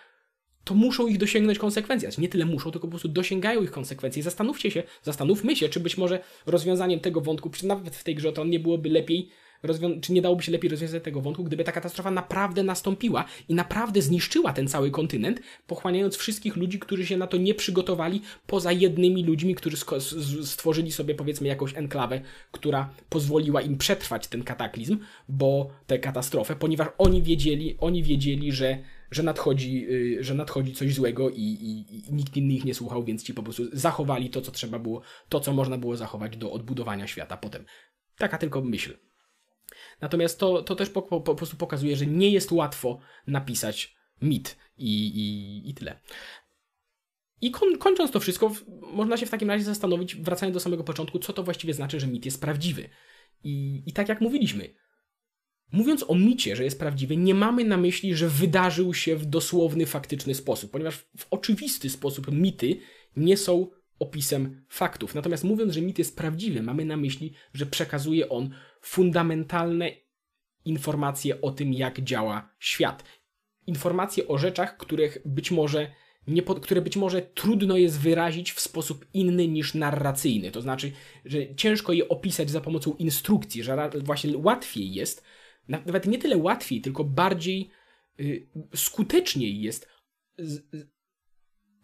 to 0.65 0.75
muszą 0.75 1.07
ich 1.07 1.19
dosięgnąć 1.19 1.59
konsekwencje. 1.59 2.11
Znaczy, 2.11 2.21
nie 2.21 2.29
tyle 2.29 2.45
muszą, 2.45 2.71
tylko 2.71 2.87
po 2.87 2.91
prostu 2.91 3.09
dosięgają 3.09 3.63
ich 3.63 3.71
konsekwencji. 3.71 4.23
Zastanówcie 4.23 4.71
się, 4.71 4.83
zastanówmy 5.03 5.57
się, 5.57 5.69
czy 5.69 5.81
być 5.81 5.99
może 5.99 6.21
rozwiązaniem 6.47 7.01
tego 7.01 7.21
wątku, 7.21 7.51
czy 7.51 7.67
nawet 7.67 7.97
w 7.97 8.05
tej 8.05 8.15
grze 8.15 8.33
to 8.33 8.45
nie 8.45 8.61
byłoby 8.61 8.89
lepiej 8.89 9.29
czy 10.01 10.13
nie 10.13 10.23
dałoby 10.23 10.43
się 10.43 10.53
lepiej 10.53 10.71
rozwiązać 10.71 11.03
tego 11.03 11.21
wątku, 11.21 11.45
gdyby 11.45 11.65
ta 11.65 11.73
katastrofa 11.73 12.11
naprawdę 12.11 12.63
nastąpiła 12.63 13.25
i 13.49 13.55
naprawdę 13.55 14.03
zniszczyła 14.03 14.53
ten 14.53 14.69
cały 14.69 14.91
kontynent, 14.91 15.41
pochłaniając 15.67 16.17
wszystkich 16.17 16.57
ludzi, 16.57 16.79
którzy 16.79 17.07
się 17.07 17.17
na 17.17 17.27
to 17.27 17.37
nie 17.37 17.55
przygotowali, 17.55 18.23
poza 18.47 18.73
jednymi 18.73 19.25
ludźmi, 19.25 19.55
którzy 19.55 19.77
stworzyli 20.43 20.93
sobie 20.93 21.15
powiedzmy 21.15 21.49
jakąś 21.49 21.77
enklawę, 21.77 22.21
która 22.53 22.95
pozwoliła 23.09 23.61
im 23.61 23.79
przetrwać 23.79 24.27
ten 24.27 24.43
kataklizm, 24.43 24.99
bo 25.29 25.71
tę 25.87 25.99
katastrofę, 25.99 26.57
ponieważ 26.57 26.89
oni 26.99 27.23
wiedzieli, 27.23 27.77
oni 27.81 28.03
wiedzieli, 28.03 28.53
że 28.53 28.79
że 29.11 29.23
nadchodzi, 29.23 29.87
y, 29.91 30.25
że 30.25 30.35
nadchodzi 30.35 30.75
coś 30.75 30.95
złego 30.95 31.31
i, 31.31 31.43
i, 31.43 31.97
i, 31.97 32.15
nikt 32.15 32.37
inny 32.37 32.53
ich 32.53 32.65
nie 32.65 32.75
słuchał, 32.75 33.05
więc 33.05 33.23
ci 33.23 33.35
po 33.35 33.43
prostu 33.43 33.63
zachowali 33.73 34.31
to, 34.31 34.41
co 34.41 34.53
trzeba 34.53 34.79
było, 34.79 35.03
to, 35.29 35.41
co 35.41 35.53
można 35.53 35.79
było 35.79 35.97
zachować 35.97 36.37
do 36.37 36.53
odbudowania 36.53 37.07
świata 37.07 37.37
potem. 37.37 37.65
Taka 38.17 38.39
tylko 38.39 38.61
myśl. 38.61 38.97
Natomiast 40.01 40.39
to, 40.39 40.63
to 40.63 40.77
też 40.77 40.91
po, 40.91 41.03
po, 41.03 41.21
po 41.21 41.35
prostu 41.35 41.57
pokazuje, 41.57 41.97
że 41.97 42.07
nie 42.07 42.31
jest 42.31 42.53
łatwo 42.53 42.99
napisać 43.27 43.97
mit 44.23 44.57
i, 44.77 45.07
i, 45.07 45.71
i 45.71 45.75
tyle. 45.75 46.01
I 47.41 47.51
koń, 47.51 47.79
kończąc 47.79 48.11
to 48.11 48.21
wszystko, 48.21 48.53
można 48.93 49.17
się 49.17 49.27
w 49.27 49.31
takim 49.31 49.51
razie 49.51 49.65
zastanowić, 49.65 50.17
wracając 50.17 50.55
do 50.55 50.61
samego 50.61 50.85
początku, 50.85 51.19
co 51.19 51.33
to 51.33 51.43
właściwie 51.43 51.75
znaczy, 51.75 52.01
że 52.01 52.07
mit 52.07 52.25
jest 52.25 52.41
prawdziwy. 52.41 52.89
I, 53.45 53.83
I 53.87 53.93
tak 53.93 54.09
jak 54.09 54.21
mówiliśmy, 54.21 54.75
mówiąc 55.73 56.05
o 56.09 56.15
micie, 56.15 56.57
że 56.57 56.65
jest 56.65 56.79
prawdziwy, 56.79 57.17
nie 57.17 57.35
mamy 57.35 57.65
na 57.65 57.77
myśli, 57.77 58.15
że 58.15 58.29
wydarzył 58.29 58.95
się 58.95 59.17
w 59.17 59.27
dosłowny, 59.27 59.87
faktyczny 59.87 60.35
sposób, 60.35 60.71
ponieważ 60.71 60.97
w 60.97 61.27
oczywisty 61.31 61.91
sposób 61.91 62.33
mity 62.33 62.81
nie 63.17 63.37
są 63.37 63.71
opisem 64.01 64.65
faktów. 64.69 65.15
Natomiast 65.15 65.45
mówiąc, 65.45 65.75
że 65.75 65.83
mit 65.83 65.99
jest 65.99 66.17
prawdziwy, 66.17 66.63
mamy 66.63 66.85
na 66.85 66.97
myśli, 66.97 67.33
że 67.55 67.67
przekazuje 67.67 68.29
on 68.29 68.55
fundamentalne 68.83 69.91
informacje 70.65 71.41
o 71.41 71.51
tym, 71.51 71.73
jak 71.73 72.01
działa 72.01 72.55
świat. 72.59 73.05
Informacje 73.67 74.29
o 74.29 74.39
rzeczach, 74.39 74.77
których 74.77 75.19
być 75.25 75.51
może 75.51 75.91
nie 76.27 76.43
pod, 76.43 76.61
które 76.61 76.81
być 76.81 76.97
może 76.97 77.23
trudno 77.23 77.77
jest 77.77 78.01
wyrazić 78.01 78.53
w 78.53 78.61
sposób 78.61 79.07
inny 79.15 79.49
niż 79.49 79.75
narracyjny. 79.75 80.51
To 80.51 80.63
znaczy, 80.63 80.93
że 81.25 81.55
ciężko 81.55 81.93
je 81.93 82.09
opisać 82.09 82.51
za 82.51 82.61
pomocą 82.61 82.95
instrukcji, 82.95 83.63
że 83.63 83.91
właśnie 84.05 84.39
łatwiej 84.39 84.93
jest, 84.93 85.25
nawet 85.69 86.07
nie 86.07 86.19
tyle 86.19 86.37
łatwiej, 86.37 86.81
tylko 86.81 87.05
bardziej 87.05 87.71
y, 88.21 88.49
skuteczniej 88.75 89.63
jest 89.63 89.89
z, 90.39 90.63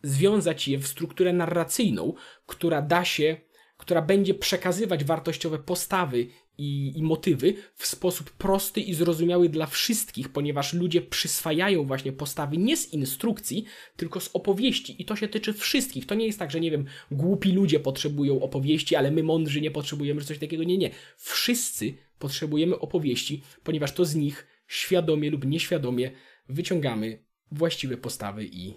związać 0.07 0.69
je 0.69 0.79
w 0.79 0.87
strukturę 0.87 1.33
narracyjną, 1.33 2.15
która 2.47 2.83
da 2.83 3.05
się, 3.05 3.37
która 3.77 4.03
będzie 4.03 4.35
przekazywać 4.35 5.05
wartościowe 5.05 5.59
postawy 5.59 6.27
i, 6.59 6.93
i, 6.99 7.03
motywy 7.03 7.55
w 7.75 7.87
sposób 7.87 8.31
prosty 8.31 8.81
i 8.81 8.95
zrozumiały 8.95 9.49
dla 9.49 9.67
wszystkich, 9.67 10.29
ponieważ 10.29 10.73
ludzie 10.73 11.03
przyswajają 11.03 11.85
właśnie 11.85 12.13
postawy 12.13 12.57
nie 12.57 12.77
z 12.77 12.93
instrukcji, 12.93 13.65
tylko 13.97 14.21
z 14.21 14.31
opowieści. 14.33 15.03
I 15.03 15.05
to 15.05 15.17
się 15.17 15.29
tyczy 15.29 15.53
wszystkich. 15.53 16.07
To 16.07 16.15
nie 16.15 16.27
jest 16.27 16.39
tak, 16.39 16.51
że 16.51 16.61
nie 16.61 16.71
wiem, 16.71 16.85
głupi 17.11 17.53
ludzie 17.53 17.81
potrzebują 17.81 18.43
opowieści, 18.43 18.97
ale 18.97 19.11
my 19.11 19.23
mądrzy 19.23 19.61
nie 19.61 19.71
potrzebujemy 19.71 20.25
coś 20.25 20.39
takiego. 20.39 20.65
Nie, 20.65 20.79
nie. 20.79 20.91
Wszyscy 21.17 21.95
potrzebujemy 22.19 22.79
opowieści, 22.79 23.43
ponieważ 23.65 23.93
to 23.93 24.05
z 24.05 24.15
nich 24.15 24.47
świadomie 24.67 25.31
lub 25.31 25.47
nieświadomie 25.47 26.11
wyciągamy 26.49 27.25
właściwe 27.51 27.97
postawy 27.97 28.45
i 28.45 28.75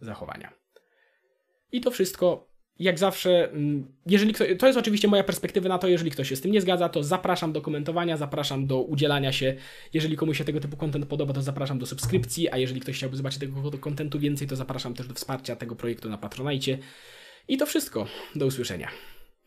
zachowania. 0.00 0.59
I 1.72 1.80
to 1.80 1.90
wszystko 1.90 2.50
jak 2.80 2.98
zawsze, 2.98 3.50
mm, 3.50 3.92
jeżeli 4.06 4.32
ktoś, 4.32 4.48
to 4.58 4.66
jest 4.66 4.78
oczywiście 4.78 5.08
moja 5.08 5.24
perspektywa 5.24 5.68
na 5.68 5.78
to, 5.78 5.88
jeżeli 5.88 6.10
ktoś 6.10 6.28
się 6.28 6.36
z 6.36 6.40
tym 6.40 6.52
nie 6.52 6.60
zgadza, 6.60 6.88
to 6.88 7.04
zapraszam 7.04 7.52
do 7.52 7.60
komentowania, 7.62 8.16
zapraszam 8.16 8.66
do 8.66 8.82
udzielania 8.82 9.32
się. 9.32 9.56
Jeżeli 9.92 10.16
komuś 10.16 10.38
się 10.38 10.44
tego 10.44 10.60
typu 10.60 10.76
content 10.76 11.06
podoba, 11.06 11.32
to 11.32 11.42
zapraszam 11.42 11.78
do 11.78 11.86
subskrypcji, 11.86 12.50
a 12.50 12.56
jeżeli 12.56 12.80
ktoś 12.80 12.96
chciałby 12.96 13.16
zobaczyć 13.16 13.40
tego 13.40 13.70
kontentu 13.80 14.18
więcej, 14.18 14.48
to 14.48 14.56
zapraszam 14.56 14.94
też 14.94 15.06
do 15.06 15.14
wsparcia 15.14 15.56
tego 15.56 15.76
projektu 15.76 16.08
na 16.08 16.18
Patronajcie. 16.18 16.78
I 17.48 17.56
to 17.56 17.66
wszystko. 17.66 18.06
Do 18.34 18.46
usłyszenia. 18.46 18.88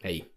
Hej. 0.01 0.32